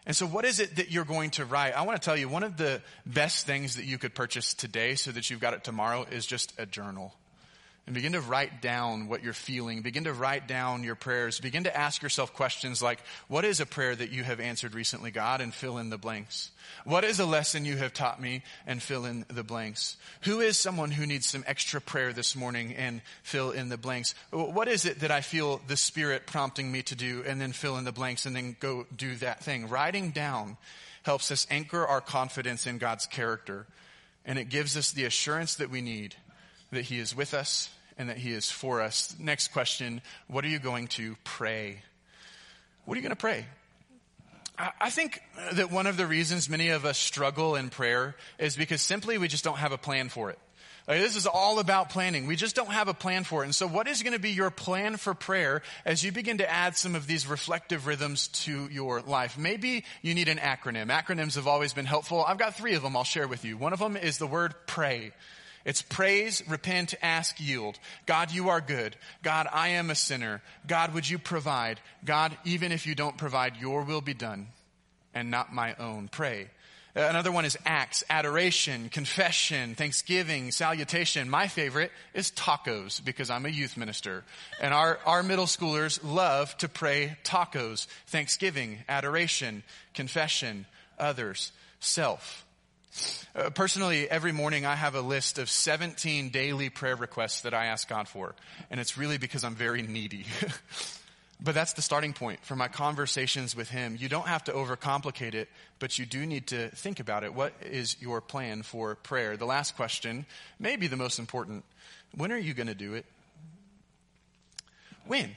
And 0.05 0.15
so, 0.15 0.25
what 0.25 0.45
is 0.45 0.59
it 0.59 0.77
that 0.77 0.91
you're 0.91 1.03
going 1.03 1.31
to 1.31 1.45
write? 1.45 1.73
I 1.73 1.81
want 1.81 2.01
to 2.01 2.05
tell 2.05 2.15
you 2.15 2.29
one 2.29 2.43
of 2.43 2.55
the 2.57 2.81
best 3.05 3.45
things 3.45 3.75
that 3.75 3.85
you 3.85 3.97
could 3.97 4.15
purchase 4.15 4.53
today 4.53 4.95
so 4.95 5.11
that 5.11 5.29
you've 5.29 5.41
got 5.41 5.53
it 5.53 5.63
tomorrow 5.63 6.05
is 6.09 6.25
just 6.25 6.53
a 6.57 6.65
journal 6.65 7.13
and 7.87 7.95
begin 7.95 8.11
to 8.11 8.21
write 8.21 8.61
down 8.61 9.07
what 9.07 9.23
you're 9.23 9.31
feeling. 9.31 9.81
Begin 9.81 10.03
to 10.03 10.13
write 10.13 10.45
down 10.45 10.83
your 10.83 10.95
prayers. 10.95 11.39
Begin 11.39 11.63
to 11.63 11.75
ask 11.75 12.01
yourself 12.01 12.33
questions 12.33 12.81
like, 12.81 12.99
what 13.29 13.45
is 13.45 13.61
a 13.61 13.65
prayer 13.65 13.95
that 13.95 14.11
you 14.11 14.25
have 14.25 14.41
answered 14.41 14.75
recently, 14.75 15.09
God? 15.09 15.39
And 15.39 15.53
fill 15.53 15.77
in 15.77 15.89
the 15.89 15.97
blanks. 15.97 16.51
What 16.83 17.05
is 17.05 17.21
a 17.21 17.25
lesson 17.25 17.63
you 17.63 17.77
have 17.77 17.93
taught 17.93 18.21
me? 18.21 18.43
And 18.65 18.83
fill 18.83 19.05
in 19.05 19.25
the 19.29 19.43
blanks. 19.43 19.95
Who 20.23 20.41
is 20.41 20.57
someone 20.57 20.91
who 20.91 21.05
needs 21.05 21.27
some 21.27 21.45
extra 21.47 21.79
prayer 21.79 22.11
this 22.11 22.35
morning? 22.35 22.75
And 22.75 23.01
fill 23.23 23.51
in 23.51 23.69
the 23.69 23.77
blanks. 23.77 24.15
What 24.31 24.67
is 24.67 24.83
it 24.83 24.99
that 24.99 25.11
I 25.11 25.21
feel 25.21 25.61
the 25.67 25.77
Spirit 25.77 26.27
prompting 26.27 26.69
me 26.69 26.81
to 26.83 26.95
do? 26.95 27.23
And 27.25 27.39
then 27.39 27.53
fill 27.53 27.77
in 27.77 27.85
the 27.85 27.93
blanks 27.93 28.25
and 28.25 28.35
then 28.35 28.57
go 28.59 28.85
do 28.93 29.15
that 29.15 29.45
thing. 29.45 29.69
Writing 29.69 30.11
down 30.11 30.57
helps 31.03 31.31
us 31.31 31.47
anchor 31.49 31.87
our 31.87 32.01
confidence 32.01 32.67
in 32.67 32.79
God's 32.79 33.05
character. 33.05 33.65
And 34.25 34.37
it 34.37 34.49
gives 34.49 34.75
us 34.75 34.91
the 34.91 35.05
assurance 35.05 35.55
that 35.55 35.69
we 35.69 35.79
need 35.79 36.15
that 36.71 36.83
He 36.83 36.99
is 36.99 37.15
with 37.15 37.33
us 37.33 37.69
and 37.97 38.09
that 38.09 38.17
He 38.17 38.33
is 38.33 38.49
for 38.51 38.81
us. 38.81 39.15
Next 39.19 39.49
question 39.49 40.01
What 40.27 40.45
are 40.45 40.49
you 40.49 40.59
going 40.59 40.87
to 40.89 41.15
pray? 41.23 41.81
What 42.85 42.95
are 42.95 42.97
you 42.97 43.03
going 43.03 43.09
to 43.09 43.15
pray? 43.15 43.45
I 44.79 44.89
think 44.89 45.21
that 45.53 45.71
one 45.71 45.85
of 45.85 45.97
the 45.97 46.07
reasons 46.07 46.49
many 46.49 46.69
of 46.69 46.83
us 46.83 46.97
struggle 46.97 47.55
in 47.55 47.69
prayer 47.69 48.15
is 48.39 48.55
because 48.55 48.81
simply 48.81 49.19
we 49.19 49.27
just 49.27 49.43
don't 49.43 49.57
have 49.57 49.71
a 49.71 49.77
plan 49.77 50.09
for 50.09 50.31
it. 50.31 50.39
Like, 50.87 51.01
this 51.01 51.17
is 51.17 51.27
all 51.27 51.59
about 51.59 51.89
planning. 51.89 52.27
We 52.27 52.37
just 52.37 52.55
don't 52.55 52.71
have 52.71 52.87
a 52.87 52.93
plan 52.93 53.25
for 53.25 53.43
it. 53.43 53.47
And 53.47 53.53
so 53.53 53.67
what 53.67 53.87
is 53.87 54.01
going 54.03 54.13
to 54.13 54.19
be 54.19 54.31
your 54.31 54.49
plan 54.49 54.95
for 54.95 55.13
prayer 55.13 55.61
as 55.83 56.01
you 56.01 56.13
begin 56.13 56.37
to 56.37 56.49
add 56.49 56.77
some 56.77 56.95
of 56.95 57.07
these 57.07 57.27
reflective 57.27 57.87
rhythms 57.87 58.29
to 58.29 58.69
your 58.71 59.01
life? 59.01 59.37
Maybe 59.37 59.83
you 60.01 60.15
need 60.15 60.29
an 60.29 60.37
acronym. 60.37 60.87
Acronyms 60.87 61.35
have 61.35 61.45
always 61.45 61.73
been 61.73 61.85
helpful. 61.85 62.23
I've 62.25 62.37
got 62.37 62.55
three 62.55 62.73
of 62.75 62.83
them 62.83 62.95
I'll 62.95 63.03
share 63.03 63.27
with 63.27 63.43
you. 63.43 63.57
One 63.57 63.73
of 63.73 63.79
them 63.79 63.97
is 63.97 64.17
the 64.17 64.27
word 64.27 64.55
pray. 64.65 65.11
It's 65.67 65.81
praise, 65.81 66.41
repent, 66.47 66.95
ask, 67.01 67.41
yield. 67.41 67.77
God, 68.05 68.31
you 68.31 68.47
are 68.47 68.61
good. 68.61 68.95
God, 69.21 69.49
I 69.51 69.67
am 69.69 69.89
a 69.89 69.95
sinner. 69.95 70.41
God, 70.65 70.93
would 70.93 71.09
you 71.09 71.19
provide? 71.19 71.81
God, 72.05 72.37
even 72.45 72.71
if 72.71 72.87
you 72.87 72.95
don't 72.95 73.17
provide, 73.17 73.57
your 73.57 73.83
will 73.83 73.99
be 73.99 74.13
done 74.13 74.47
and 75.13 75.29
not 75.29 75.53
my 75.53 75.75
own. 75.75 76.07
Pray. 76.07 76.47
Uh, 76.95 77.01
another 77.01 77.33
one 77.33 77.43
is 77.43 77.57
acts, 77.65 78.01
adoration, 78.09 78.87
confession, 78.87 79.75
thanksgiving, 79.75 80.51
salutation. 80.51 81.29
My 81.29 81.49
favorite 81.49 81.91
is 82.13 82.31
tacos 82.31 83.03
because 83.03 83.29
I'm 83.29 83.45
a 83.45 83.49
youth 83.49 83.75
minister. 83.75 84.23
And 84.61 84.73
our, 84.73 84.99
our 85.05 85.21
middle 85.21 85.47
schoolers 85.47 85.99
love 86.01 86.57
to 86.59 86.69
pray 86.69 87.17
tacos, 87.25 87.87
thanksgiving, 88.07 88.77
adoration, 88.87 89.63
confession, 89.93 90.65
others, 90.97 91.51
self. 91.81 92.46
Uh, 93.35 93.49
personally, 93.51 94.09
every 94.09 94.31
morning 94.31 94.65
I 94.65 94.75
have 94.75 94.95
a 94.95 95.01
list 95.01 95.37
of 95.37 95.49
17 95.49 96.29
daily 96.29 96.69
prayer 96.69 96.95
requests 96.95 97.41
that 97.41 97.53
I 97.53 97.67
ask 97.67 97.87
God 97.87 98.07
for. 98.07 98.33
And 98.71 98.79
it's 98.79 98.97
really 98.97 99.17
because 99.17 99.43
I'm 99.43 99.55
very 99.55 99.81
needy. 99.83 100.25
but 101.41 101.53
that's 101.53 101.73
the 101.73 101.81
starting 101.81 102.13
point 102.13 102.43
for 102.43 102.55
my 102.55 102.67
conversations 102.67 103.55
with 103.55 103.69
Him. 103.69 103.95
You 103.99 104.09
don't 104.09 104.27
have 104.27 104.43
to 104.45 104.51
overcomplicate 104.51 105.35
it, 105.35 105.49
but 105.79 105.99
you 105.99 106.05
do 106.05 106.25
need 106.25 106.47
to 106.47 106.69
think 106.69 106.99
about 106.99 107.23
it. 107.23 107.33
What 107.33 107.53
is 107.61 107.95
your 108.01 108.21
plan 108.21 108.63
for 108.63 108.95
prayer? 108.95 109.37
The 109.37 109.45
last 109.45 109.75
question 109.75 110.25
may 110.59 110.75
be 110.75 110.87
the 110.87 110.97
most 110.97 111.19
important. 111.19 111.63
When 112.15 112.31
are 112.31 112.37
you 112.37 112.53
going 112.53 112.67
to 112.67 112.75
do 112.75 112.95
it? 112.95 113.05
When? 115.05 115.35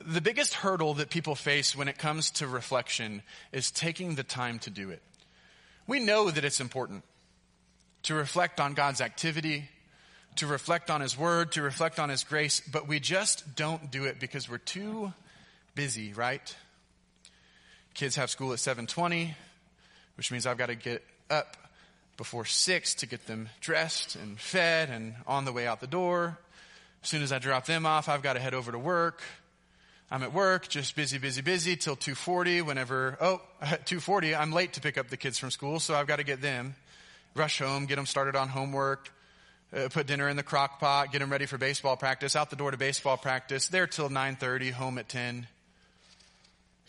The 0.00 0.20
biggest 0.20 0.54
hurdle 0.54 0.94
that 0.94 1.10
people 1.10 1.34
face 1.34 1.76
when 1.76 1.88
it 1.88 1.98
comes 1.98 2.30
to 2.32 2.46
reflection 2.46 3.22
is 3.52 3.70
taking 3.70 4.14
the 4.14 4.22
time 4.22 4.58
to 4.60 4.70
do 4.70 4.90
it. 4.90 5.02
We 5.86 6.00
know 6.00 6.30
that 6.30 6.44
it's 6.44 6.60
important 6.60 7.04
to 8.04 8.14
reflect 8.14 8.60
on 8.60 8.74
God's 8.74 9.00
activity, 9.00 9.68
to 10.36 10.46
reflect 10.46 10.90
on 10.90 11.00
His 11.00 11.16
Word, 11.16 11.52
to 11.52 11.62
reflect 11.62 11.98
on 11.98 12.08
His 12.08 12.24
grace, 12.24 12.60
but 12.60 12.88
we 12.88 13.00
just 13.00 13.54
don't 13.56 13.90
do 13.90 14.04
it 14.04 14.18
because 14.18 14.48
we're 14.48 14.58
too 14.58 15.12
busy, 15.74 16.12
right? 16.12 16.56
Kids 17.94 18.16
have 18.16 18.30
school 18.30 18.52
at 18.52 18.58
7:20, 18.58 19.34
which 20.16 20.32
means 20.32 20.46
I've 20.46 20.58
got 20.58 20.66
to 20.66 20.74
get 20.74 21.04
up 21.30 21.56
before 22.16 22.44
6 22.44 22.94
to 22.94 23.06
get 23.06 23.26
them 23.26 23.48
dressed 23.60 24.16
and 24.16 24.38
fed 24.40 24.88
and 24.90 25.14
on 25.26 25.44
the 25.44 25.52
way 25.52 25.66
out 25.66 25.80
the 25.80 25.86
door. 25.86 26.38
As 27.02 27.08
soon 27.08 27.22
as 27.22 27.32
I 27.32 27.38
drop 27.38 27.66
them 27.66 27.84
off, 27.84 28.08
I've 28.08 28.22
got 28.22 28.34
to 28.34 28.40
head 28.40 28.54
over 28.54 28.72
to 28.72 28.78
work. 28.78 29.22
I'm 30.14 30.22
at 30.22 30.32
work, 30.32 30.68
just 30.68 30.94
busy, 30.94 31.18
busy, 31.18 31.42
busy 31.42 31.74
till 31.74 31.96
2:40. 31.96 32.64
Whenever 32.64 33.18
oh, 33.20 33.40
2:40, 33.62 34.38
I'm 34.38 34.52
late 34.52 34.74
to 34.74 34.80
pick 34.80 34.96
up 34.96 35.08
the 35.08 35.16
kids 35.16 35.40
from 35.40 35.50
school, 35.50 35.80
so 35.80 35.96
I've 35.96 36.06
got 36.06 36.18
to 36.18 36.22
get 36.22 36.40
them, 36.40 36.76
rush 37.34 37.58
home, 37.58 37.86
get 37.86 37.96
them 37.96 38.06
started 38.06 38.36
on 38.36 38.48
homework, 38.48 39.10
uh, 39.76 39.88
put 39.88 40.06
dinner 40.06 40.28
in 40.28 40.36
the 40.36 40.44
crock 40.44 40.78
pot, 40.78 41.10
get 41.10 41.18
them 41.18 41.32
ready 41.32 41.46
for 41.46 41.58
baseball 41.58 41.96
practice. 41.96 42.36
Out 42.36 42.48
the 42.48 42.54
door 42.54 42.70
to 42.70 42.76
baseball 42.76 43.16
practice. 43.16 43.66
There 43.66 43.88
till 43.88 44.08
9:30, 44.08 44.70
home 44.70 44.98
at 44.98 45.08
10. 45.08 45.48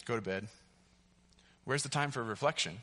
Go 0.05 0.15
to 0.15 0.21
bed. 0.21 0.47
Where's 1.63 1.81
the 1.81 1.89
time 1.89 2.11
for 2.11 2.23
reflection? 2.23 2.77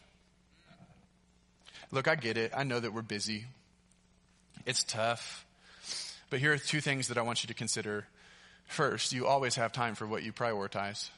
Look, 1.93 2.09
I 2.09 2.17
get 2.17 2.37
it. 2.37 2.51
I 2.53 2.65
know 2.65 2.81
that 2.81 2.93
we're 2.93 3.03
busy. 3.03 3.45
It's 4.67 4.83
tough. 4.83 5.47
But 6.31 6.41
here 6.41 6.53
are 6.53 6.59
two 6.59 6.81
things 6.81 7.07
that 7.07 7.17
I 7.17 7.23
want 7.23 7.45
you 7.45 7.47
to 7.47 7.55
consider 7.55 8.09
First, 8.67 9.13
you 9.13 9.27
always 9.27 9.57
have 9.57 9.73
time 9.73 9.95
for 9.95 10.07
what 10.07 10.23
you 10.23 10.33
prioritize. 10.33 11.11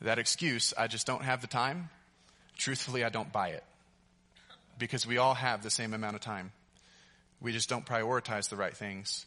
That 0.00 0.18
excuse, 0.18 0.74
I 0.76 0.86
just 0.86 1.06
don't 1.06 1.22
have 1.22 1.40
the 1.40 1.46
time, 1.46 1.88
truthfully, 2.56 3.04
I 3.04 3.08
don't 3.08 3.32
buy 3.32 3.48
it. 3.48 3.64
Because 4.78 5.06
we 5.06 5.18
all 5.18 5.34
have 5.34 5.62
the 5.62 5.70
same 5.70 5.94
amount 5.94 6.16
of 6.16 6.20
time. 6.20 6.52
We 7.40 7.52
just 7.52 7.68
don't 7.68 7.86
prioritize 7.86 8.48
the 8.48 8.56
right 8.56 8.76
things. 8.76 9.26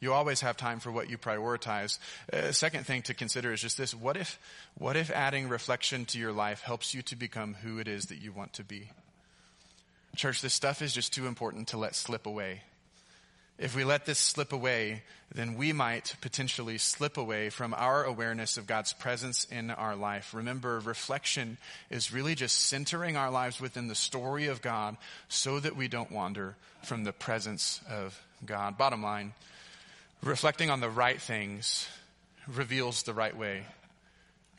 You 0.00 0.14
always 0.14 0.40
have 0.40 0.56
time 0.56 0.80
for 0.80 0.90
what 0.90 1.10
you 1.10 1.18
prioritize. 1.18 1.98
Uh, 2.32 2.52
second 2.52 2.86
thing 2.86 3.02
to 3.02 3.14
consider 3.14 3.52
is 3.52 3.60
just 3.60 3.76
this. 3.76 3.94
What 3.94 4.16
if, 4.16 4.38
what 4.78 4.96
if 4.96 5.10
adding 5.10 5.48
reflection 5.48 6.06
to 6.06 6.18
your 6.18 6.32
life 6.32 6.62
helps 6.62 6.94
you 6.94 7.02
to 7.02 7.16
become 7.16 7.54
who 7.62 7.78
it 7.78 7.86
is 7.86 8.06
that 8.06 8.16
you 8.16 8.32
want 8.32 8.54
to 8.54 8.64
be? 8.64 8.88
Church, 10.16 10.40
this 10.40 10.54
stuff 10.54 10.80
is 10.80 10.94
just 10.94 11.12
too 11.12 11.26
important 11.26 11.68
to 11.68 11.76
let 11.76 11.94
slip 11.94 12.26
away. 12.26 12.62
If 13.60 13.76
we 13.76 13.84
let 13.84 14.06
this 14.06 14.18
slip 14.18 14.54
away, 14.54 15.02
then 15.34 15.54
we 15.54 15.74
might 15.74 16.16
potentially 16.22 16.78
slip 16.78 17.18
away 17.18 17.50
from 17.50 17.74
our 17.74 18.04
awareness 18.04 18.56
of 18.56 18.66
God's 18.66 18.94
presence 18.94 19.44
in 19.44 19.70
our 19.70 19.94
life. 19.94 20.32
Remember, 20.32 20.80
reflection 20.80 21.58
is 21.90 22.10
really 22.10 22.34
just 22.34 22.58
centering 22.58 23.18
our 23.18 23.30
lives 23.30 23.60
within 23.60 23.86
the 23.86 23.94
story 23.94 24.46
of 24.46 24.62
God 24.62 24.96
so 25.28 25.60
that 25.60 25.76
we 25.76 25.88
don't 25.88 26.10
wander 26.10 26.56
from 26.84 27.04
the 27.04 27.12
presence 27.12 27.82
of 27.90 28.18
God. 28.46 28.78
Bottom 28.78 29.02
line, 29.02 29.34
reflecting 30.22 30.70
on 30.70 30.80
the 30.80 30.88
right 30.88 31.20
things 31.20 31.86
reveals 32.48 33.02
the 33.02 33.12
right 33.12 33.36
way. 33.36 33.64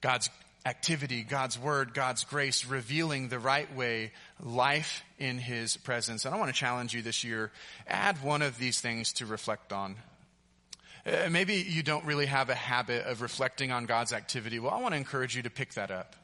God's 0.01 0.29
activity, 0.63 1.23
God's 1.23 1.57
word, 1.57 1.95
God's 1.95 2.23
grace, 2.23 2.65
revealing 2.65 3.29
the 3.29 3.39
right 3.39 3.75
way, 3.75 4.11
life 4.43 5.03
in 5.19 5.37
his 5.37 5.77
presence. 5.77 6.25
And 6.25 6.33
I 6.33 6.37
want 6.37 6.49
to 6.49 6.59
challenge 6.59 6.93
you 6.93 7.01
this 7.01 7.23
year, 7.23 7.51
add 7.87 8.21
one 8.23 8.41
of 8.41 8.57
these 8.57 8.81
things 8.81 9.13
to 9.13 9.25
reflect 9.25 9.71
on. 9.71 9.95
Uh, 11.05 11.29
maybe 11.29 11.55
you 11.55 11.81
don't 11.83 12.05
really 12.05 12.27
have 12.27 12.49
a 12.49 12.55
habit 12.55 13.05
of 13.05 13.21
reflecting 13.21 13.71
on 13.71 13.85
God's 13.85 14.13
activity. 14.13 14.59
Well, 14.59 14.71
I 14.71 14.79
want 14.81 14.93
to 14.93 14.97
encourage 14.97 15.35
you 15.35 15.43
to 15.43 15.49
pick 15.49 15.73
that 15.73 15.89
up. 15.89 16.15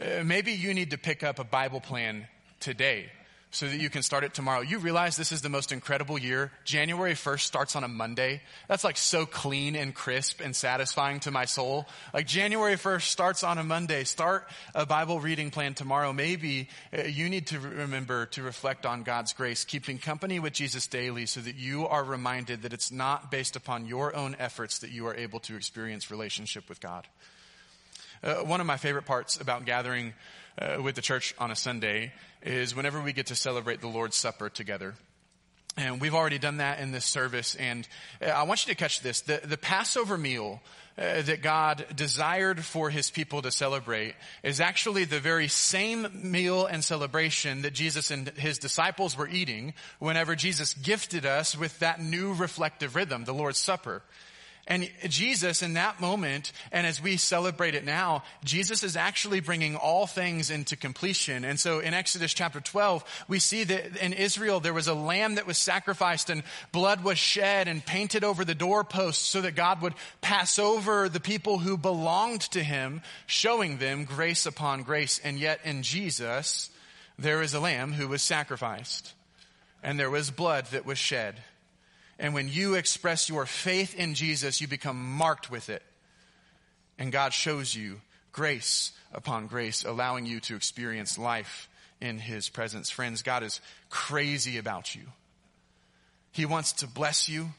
Uh, 0.00 0.24
maybe 0.24 0.52
you 0.52 0.74
need 0.74 0.90
to 0.90 0.98
pick 0.98 1.22
up 1.22 1.38
a 1.38 1.44
Bible 1.44 1.80
plan 1.80 2.26
today 2.60 3.10
so 3.50 3.66
that 3.66 3.80
you 3.80 3.88
can 3.88 4.02
start 4.02 4.24
it 4.24 4.34
tomorrow. 4.34 4.60
You 4.60 4.78
realize 4.78 5.16
this 5.16 5.32
is 5.32 5.40
the 5.40 5.48
most 5.48 5.72
incredible 5.72 6.18
year. 6.18 6.52
January 6.64 7.14
1st 7.14 7.40
starts 7.40 7.76
on 7.76 7.84
a 7.84 7.88
Monday. 7.88 8.42
That's 8.68 8.84
like 8.84 8.98
so 8.98 9.24
clean 9.24 9.74
and 9.74 9.94
crisp 9.94 10.40
and 10.42 10.54
satisfying 10.54 11.20
to 11.20 11.30
my 11.30 11.46
soul. 11.46 11.86
Like 12.12 12.26
January 12.26 12.76
1st 12.76 13.02
starts 13.02 13.42
on 13.42 13.56
a 13.56 13.64
Monday. 13.64 14.04
Start 14.04 14.46
a 14.74 14.84
Bible 14.84 15.20
reading 15.20 15.50
plan 15.50 15.72
tomorrow. 15.72 16.12
Maybe 16.12 16.68
uh, 16.96 17.02
you 17.04 17.30
need 17.30 17.46
to 17.48 17.58
remember 17.58 18.26
to 18.26 18.42
reflect 18.42 18.84
on 18.84 19.02
God's 19.02 19.32
grace, 19.32 19.64
keeping 19.64 19.96
company 19.96 20.38
with 20.40 20.52
Jesus 20.52 20.86
daily 20.86 21.24
so 21.24 21.40
that 21.40 21.56
you 21.56 21.86
are 21.86 22.04
reminded 22.04 22.62
that 22.62 22.74
it's 22.74 22.92
not 22.92 23.30
based 23.30 23.56
upon 23.56 23.86
your 23.86 24.14
own 24.14 24.36
efforts 24.38 24.80
that 24.80 24.90
you 24.90 25.06
are 25.06 25.14
able 25.14 25.40
to 25.40 25.56
experience 25.56 26.10
relationship 26.10 26.68
with 26.68 26.80
God. 26.80 27.06
Uh, 28.22 28.36
one 28.36 28.60
of 28.60 28.66
my 28.66 28.76
favorite 28.76 29.06
parts 29.06 29.40
about 29.40 29.64
gathering 29.64 30.12
uh, 30.60 30.82
with 30.82 30.94
the 30.94 31.02
church 31.02 31.34
on 31.38 31.50
a 31.50 31.56
Sunday 31.56 32.12
is 32.42 32.74
whenever 32.74 33.00
we 33.00 33.12
get 33.12 33.26
to 33.26 33.34
celebrate 33.34 33.80
the 33.80 33.88
Lord's 33.88 34.16
Supper 34.16 34.48
together. 34.48 34.94
And 35.76 36.00
we've 36.00 36.14
already 36.14 36.38
done 36.38 36.56
that 36.56 36.80
in 36.80 36.90
this 36.90 37.04
service. 37.04 37.54
And 37.54 37.86
uh, 38.20 38.26
I 38.26 38.42
want 38.42 38.66
you 38.66 38.74
to 38.74 38.78
catch 38.78 39.00
this. 39.00 39.20
The, 39.20 39.40
the 39.44 39.56
Passover 39.56 40.18
meal 40.18 40.60
uh, 40.98 41.22
that 41.22 41.42
God 41.42 41.86
desired 41.94 42.64
for 42.64 42.90
his 42.90 43.10
people 43.10 43.42
to 43.42 43.52
celebrate 43.52 44.14
is 44.42 44.60
actually 44.60 45.04
the 45.04 45.20
very 45.20 45.46
same 45.46 46.08
meal 46.12 46.66
and 46.66 46.82
celebration 46.82 47.62
that 47.62 47.74
Jesus 47.74 48.10
and 48.10 48.28
his 48.30 48.58
disciples 48.58 49.16
were 49.16 49.28
eating 49.28 49.74
whenever 50.00 50.34
Jesus 50.34 50.74
gifted 50.74 51.24
us 51.24 51.56
with 51.56 51.78
that 51.78 52.00
new 52.00 52.34
reflective 52.34 52.96
rhythm, 52.96 53.24
the 53.24 53.34
Lord's 53.34 53.58
Supper. 53.58 54.02
And 54.68 54.90
Jesus 55.08 55.62
in 55.62 55.72
that 55.72 55.98
moment, 55.98 56.52
and 56.70 56.86
as 56.86 57.02
we 57.02 57.16
celebrate 57.16 57.74
it 57.74 57.86
now, 57.86 58.22
Jesus 58.44 58.82
is 58.82 58.96
actually 58.96 59.40
bringing 59.40 59.76
all 59.76 60.06
things 60.06 60.50
into 60.50 60.76
completion. 60.76 61.46
And 61.46 61.58
so 61.58 61.78
in 61.80 61.94
Exodus 61.94 62.34
chapter 62.34 62.60
12, 62.60 63.24
we 63.28 63.38
see 63.38 63.64
that 63.64 63.96
in 63.96 64.12
Israel 64.12 64.60
there 64.60 64.74
was 64.74 64.86
a 64.86 64.92
lamb 64.92 65.36
that 65.36 65.46
was 65.46 65.56
sacrificed 65.56 66.28
and 66.28 66.42
blood 66.70 67.02
was 67.02 67.16
shed 67.16 67.66
and 67.66 67.84
painted 67.84 68.24
over 68.24 68.44
the 68.44 68.54
doorposts 68.54 69.26
so 69.26 69.40
that 69.40 69.54
God 69.54 69.80
would 69.80 69.94
pass 70.20 70.58
over 70.58 71.08
the 71.08 71.18
people 71.18 71.58
who 71.58 71.78
belonged 71.78 72.42
to 72.42 72.62
him, 72.62 73.00
showing 73.26 73.78
them 73.78 74.04
grace 74.04 74.44
upon 74.44 74.82
grace. 74.82 75.18
And 75.24 75.38
yet 75.38 75.60
in 75.64 75.82
Jesus, 75.82 76.68
there 77.18 77.40
is 77.40 77.54
a 77.54 77.60
lamb 77.60 77.94
who 77.94 78.06
was 78.06 78.20
sacrificed 78.20 79.14
and 79.82 79.98
there 79.98 80.10
was 80.10 80.30
blood 80.30 80.66
that 80.72 80.84
was 80.84 80.98
shed. 80.98 81.36
And 82.18 82.34
when 82.34 82.48
you 82.48 82.74
express 82.74 83.28
your 83.28 83.46
faith 83.46 83.94
in 83.94 84.14
Jesus, 84.14 84.60
you 84.60 84.66
become 84.66 85.02
marked 85.16 85.50
with 85.50 85.68
it. 85.68 85.82
And 86.98 87.12
God 87.12 87.32
shows 87.32 87.74
you 87.74 88.00
grace 88.32 88.92
upon 89.12 89.46
grace, 89.46 89.84
allowing 89.84 90.26
you 90.26 90.40
to 90.40 90.56
experience 90.56 91.16
life 91.16 91.68
in 92.00 92.18
His 92.18 92.48
presence. 92.48 92.90
Friends, 92.90 93.22
God 93.22 93.42
is 93.42 93.60
crazy 93.88 94.58
about 94.58 94.94
you. 94.94 95.02
He 96.32 96.44
wants 96.44 96.72
to 96.74 96.86
bless 96.86 97.28
you. 97.28 97.50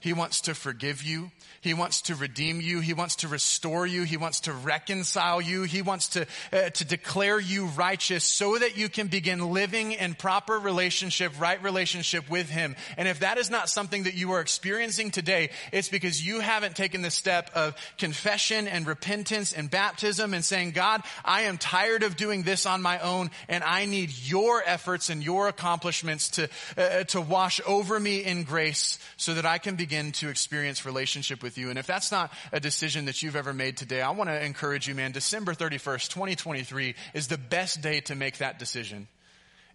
He 0.00 0.14
wants 0.14 0.42
to 0.42 0.54
forgive 0.54 1.02
you. 1.02 1.30
He 1.60 1.74
wants 1.74 2.02
to 2.02 2.14
redeem 2.14 2.62
you. 2.62 2.80
He 2.80 2.94
wants 2.94 3.16
to 3.16 3.28
restore 3.28 3.86
you. 3.86 4.04
He 4.04 4.16
wants 4.16 4.40
to 4.40 4.52
reconcile 4.52 5.42
you. 5.42 5.64
He 5.64 5.82
wants 5.82 6.08
to, 6.08 6.26
uh, 6.52 6.70
to 6.70 6.84
declare 6.86 7.38
you 7.38 7.66
righteous 7.66 8.24
so 8.24 8.58
that 8.58 8.78
you 8.78 8.88
can 8.88 9.08
begin 9.08 9.52
living 9.52 9.92
in 9.92 10.14
proper 10.14 10.58
relationship, 10.58 11.38
right 11.38 11.62
relationship 11.62 12.30
with 12.30 12.48
Him. 12.48 12.76
And 12.96 13.08
if 13.08 13.20
that 13.20 13.36
is 13.36 13.50
not 13.50 13.68
something 13.68 14.04
that 14.04 14.14
you 14.14 14.32
are 14.32 14.40
experiencing 14.40 15.10
today, 15.10 15.50
it's 15.70 15.90
because 15.90 16.26
you 16.26 16.40
haven't 16.40 16.76
taken 16.76 17.02
the 17.02 17.10
step 17.10 17.50
of 17.54 17.76
confession 17.98 18.66
and 18.66 18.86
repentance 18.86 19.52
and 19.52 19.70
baptism 19.70 20.32
and 20.32 20.42
saying, 20.42 20.70
God, 20.70 21.02
I 21.26 21.42
am 21.42 21.58
tired 21.58 22.04
of 22.04 22.16
doing 22.16 22.42
this 22.42 22.64
on 22.64 22.80
my 22.80 23.00
own 23.00 23.30
and 23.48 23.62
I 23.62 23.84
need 23.84 24.10
your 24.16 24.62
efforts 24.64 25.10
and 25.10 25.22
your 25.22 25.48
accomplishments 25.48 26.30
to, 26.30 26.48
uh, 26.78 27.04
to 27.04 27.20
wash 27.20 27.60
over 27.66 28.00
me 28.00 28.24
in 28.24 28.44
grace 28.44 28.98
so 29.18 29.34
that 29.34 29.44
I 29.44 29.58
can 29.58 29.76
begin 29.90 30.12
to 30.12 30.28
experience 30.28 30.86
relationship 30.86 31.42
with 31.42 31.58
you. 31.58 31.68
And 31.68 31.76
if 31.76 31.84
that's 31.84 32.12
not 32.12 32.32
a 32.52 32.60
decision 32.60 33.06
that 33.06 33.24
you've 33.24 33.34
ever 33.34 33.52
made 33.52 33.76
today, 33.76 34.02
I 34.02 34.10
want 34.10 34.30
to 34.30 34.44
encourage 34.44 34.86
you, 34.86 34.94
man, 34.94 35.10
December 35.10 35.52
31st, 35.52 36.10
2023 36.10 36.94
is 37.12 37.26
the 37.26 37.36
best 37.36 37.80
day 37.80 37.98
to 38.02 38.14
make 38.14 38.38
that 38.38 38.60
decision. 38.60 39.08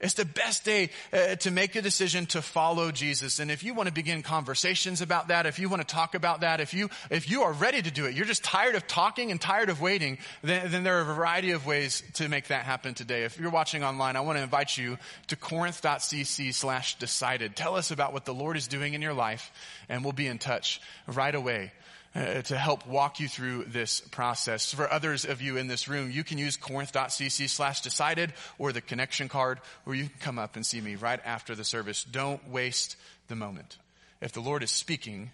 It's 0.02 0.16
the 0.16 0.26
best 0.26 0.66
day 0.66 0.90
uh, 1.14 1.36
to 1.36 1.52
make 1.52 1.76
a 1.76 1.82
decision 1.82 2.26
to 2.28 2.42
follow 2.42 2.92
Jesus. 2.92 3.40
And 3.40 3.50
if 3.50 3.64
you 3.64 3.74
want 3.74 3.88
to 3.88 3.94
begin 3.94 4.24
conversations 4.24 5.02
about 5.02 5.30
that, 5.30 5.46
if 5.46 5.58
you 5.58 5.70
want 5.70 5.88
to 5.88 5.94
talk 5.94 6.16
about 6.16 6.42
that, 6.42 6.60
if 6.60 6.74
you, 6.74 6.90
if 7.10 7.30
you 7.30 7.44
are 7.44 7.54
ready 7.54 7.82
to 7.82 7.92
do 7.92 8.06
it, 8.06 8.14
you're 8.14 8.26
just 8.26 8.44
tired 8.44 8.76
of 8.76 8.88
talking 8.88 9.32
and 9.32 9.40
tired 9.40 9.70
of 9.70 9.80
waiting, 9.82 10.18
then, 10.42 10.70
then 10.70 10.84
there 10.84 10.98
are 10.98 11.02
a 11.02 11.16
variety 11.16 11.52
of 11.52 11.66
ways 11.66 12.04
to 12.16 12.28
make 12.28 12.48
that 12.48 12.66
happen 12.66 12.94
today. 12.94 13.24
If 13.24 13.40
you're 13.40 13.52
watching 13.52 13.84
online, 13.84 14.18
I 14.18 14.22
want 14.22 14.38
to 14.38 14.44
invite 14.44 14.78
you 14.78 14.98
to 15.28 15.36
corinth.cc 15.36 16.54
slash 16.54 16.96
decided. 17.00 17.56
Tell 17.56 17.76
us 17.76 17.92
about 17.92 18.12
what 18.12 18.26
the 18.26 18.34
Lord 18.34 18.58
is 18.58 18.68
doing 18.68 18.96
in 18.96 19.02
your 19.02 19.14
life 19.14 19.52
and 19.88 20.04
we'll 20.04 20.14
be 20.14 20.28
in 20.28 20.40
touch 20.40 20.82
right 21.08 21.34
away 21.34 21.72
uh, 22.16 22.42
to 22.44 22.58
help 22.58 22.88
walk 22.88 23.20
you 23.20 23.28
through 23.28 23.66
this 23.66 24.00
process. 24.00 24.74
For 24.74 24.92
others 24.92 25.26
of 25.26 25.42
you 25.42 25.58
in 25.58 25.68
this 25.68 25.88
room, 25.88 26.10
you 26.10 26.24
can 26.24 26.38
use 26.38 26.56
corinth.cc 26.56 27.50
slash 27.50 27.82
decided 27.82 28.34
or 28.58 28.72
the 28.72 28.82
connection 28.82 29.28
card, 29.28 29.60
or 29.86 29.96
you 29.96 30.06
can 30.06 30.20
come 30.20 30.40
up 30.40 30.56
and 30.56 30.66
see 30.66 30.80
me 30.80 30.96
right 30.96 31.20
after 31.26 31.56
the 31.56 31.66
service. 31.66 32.06
Don't 32.06 32.50
waste 32.50 32.96
the 33.28 33.36
moment. 33.36 33.78
If 34.22 34.32
the 34.32 34.40
Lord 34.40 34.64
is 34.64 34.72
speaking, 34.72 35.32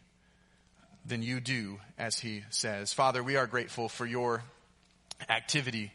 then 1.05 1.21
you 1.21 1.39
do 1.39 1.79
as 1.99 2.19
he 2.19 2.43
says. 2.49 2.93
Father, 2.93 3.21
we 3.21 3.35
are 3.35 3.47
grateful 3.47 3.87
for 3.87 4.05
your 4.05 4.43
activity 5.29 5.91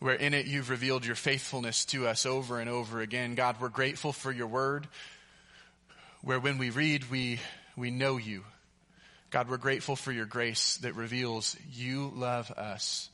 where 0.00 0.14
in 0.14 0.34
it 0.34 0.46
you've 0.46 0.70
revealed 0.70 1.04
your 1.04 1.14
faithfulness 1.14 1.84
to 1.84 2.08
us 2.08 2.26
over 2.26 2.58
and 2.58 2.70
over 2.70 3.00
again. 3.00 3.34
God, 3.34 3.56
we're 3.60 3.68
grateful 3.68 4.12
for 4.12 4.32
your 4.32 4.48
word 4.48 4.88
where 6.22 6.40
when 6.40 6.56
we 6.56 6.70
read, 6.70 7.10
we, 7.10 7.38
we 7.76 7.90
know 7.90 8.16
you 8.16 8.44
God, 9.32 9.48
we're 9.48 9.56
grateful 9.56 9.96
for 9.96 10.12
your 10.12 10.26
grace 10.26 10.76
that 10.82 10.94
reveals 10.94 11.56
you 11.72 12.12
love 12.14 12.50
us. 12.50 13.08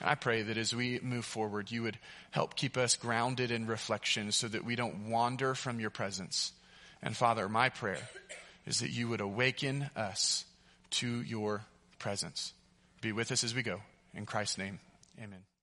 And 0.00 0.10
I 0.10 0.16
pray 0.16 0.42
that 0.42 0.58
as 0.58 0.74
we 0.74 0.98
move 1.00 1.24
forward, 1.24 1.70
you 1.70 1.84
would 1.84 1.96
help 2.32 2.56
keep 2.56 2.76
us 2.76 2.96
grounded 2.96 3.52
in 3.52 3.68
reflection 3.68 4.32
so 4.32 4.48
that 4.48 4.64
we 4.64 4.74
don't 4.74 5.08
wander 5.08 5.54
from 5.54 5.78
your 5.78 5.90
presence. 5.90 6.52
And 7.02 7.16
Father, 7.16 7.48
my 7.48 7.68
prayer 7.68 8.08
is 8.66 8.80
that 8.80 8.90
you 8.90 9.08
would 9.08 9.20
awaken 9.20 9.90
us 9.94 10.44
to 10.90 11.22
your 11.22 11.64
presence. 12.00 12.52
Be 13.00 13.12
with 13.12 13.30
us 13.30 13.44
as 13.44 13.54
we 13.54 13.62
go. 13.62 13.80
In 14.12 14.26
Christ's 14.26 14.58
name, 14.58 14.80
amen. 15.22 15.53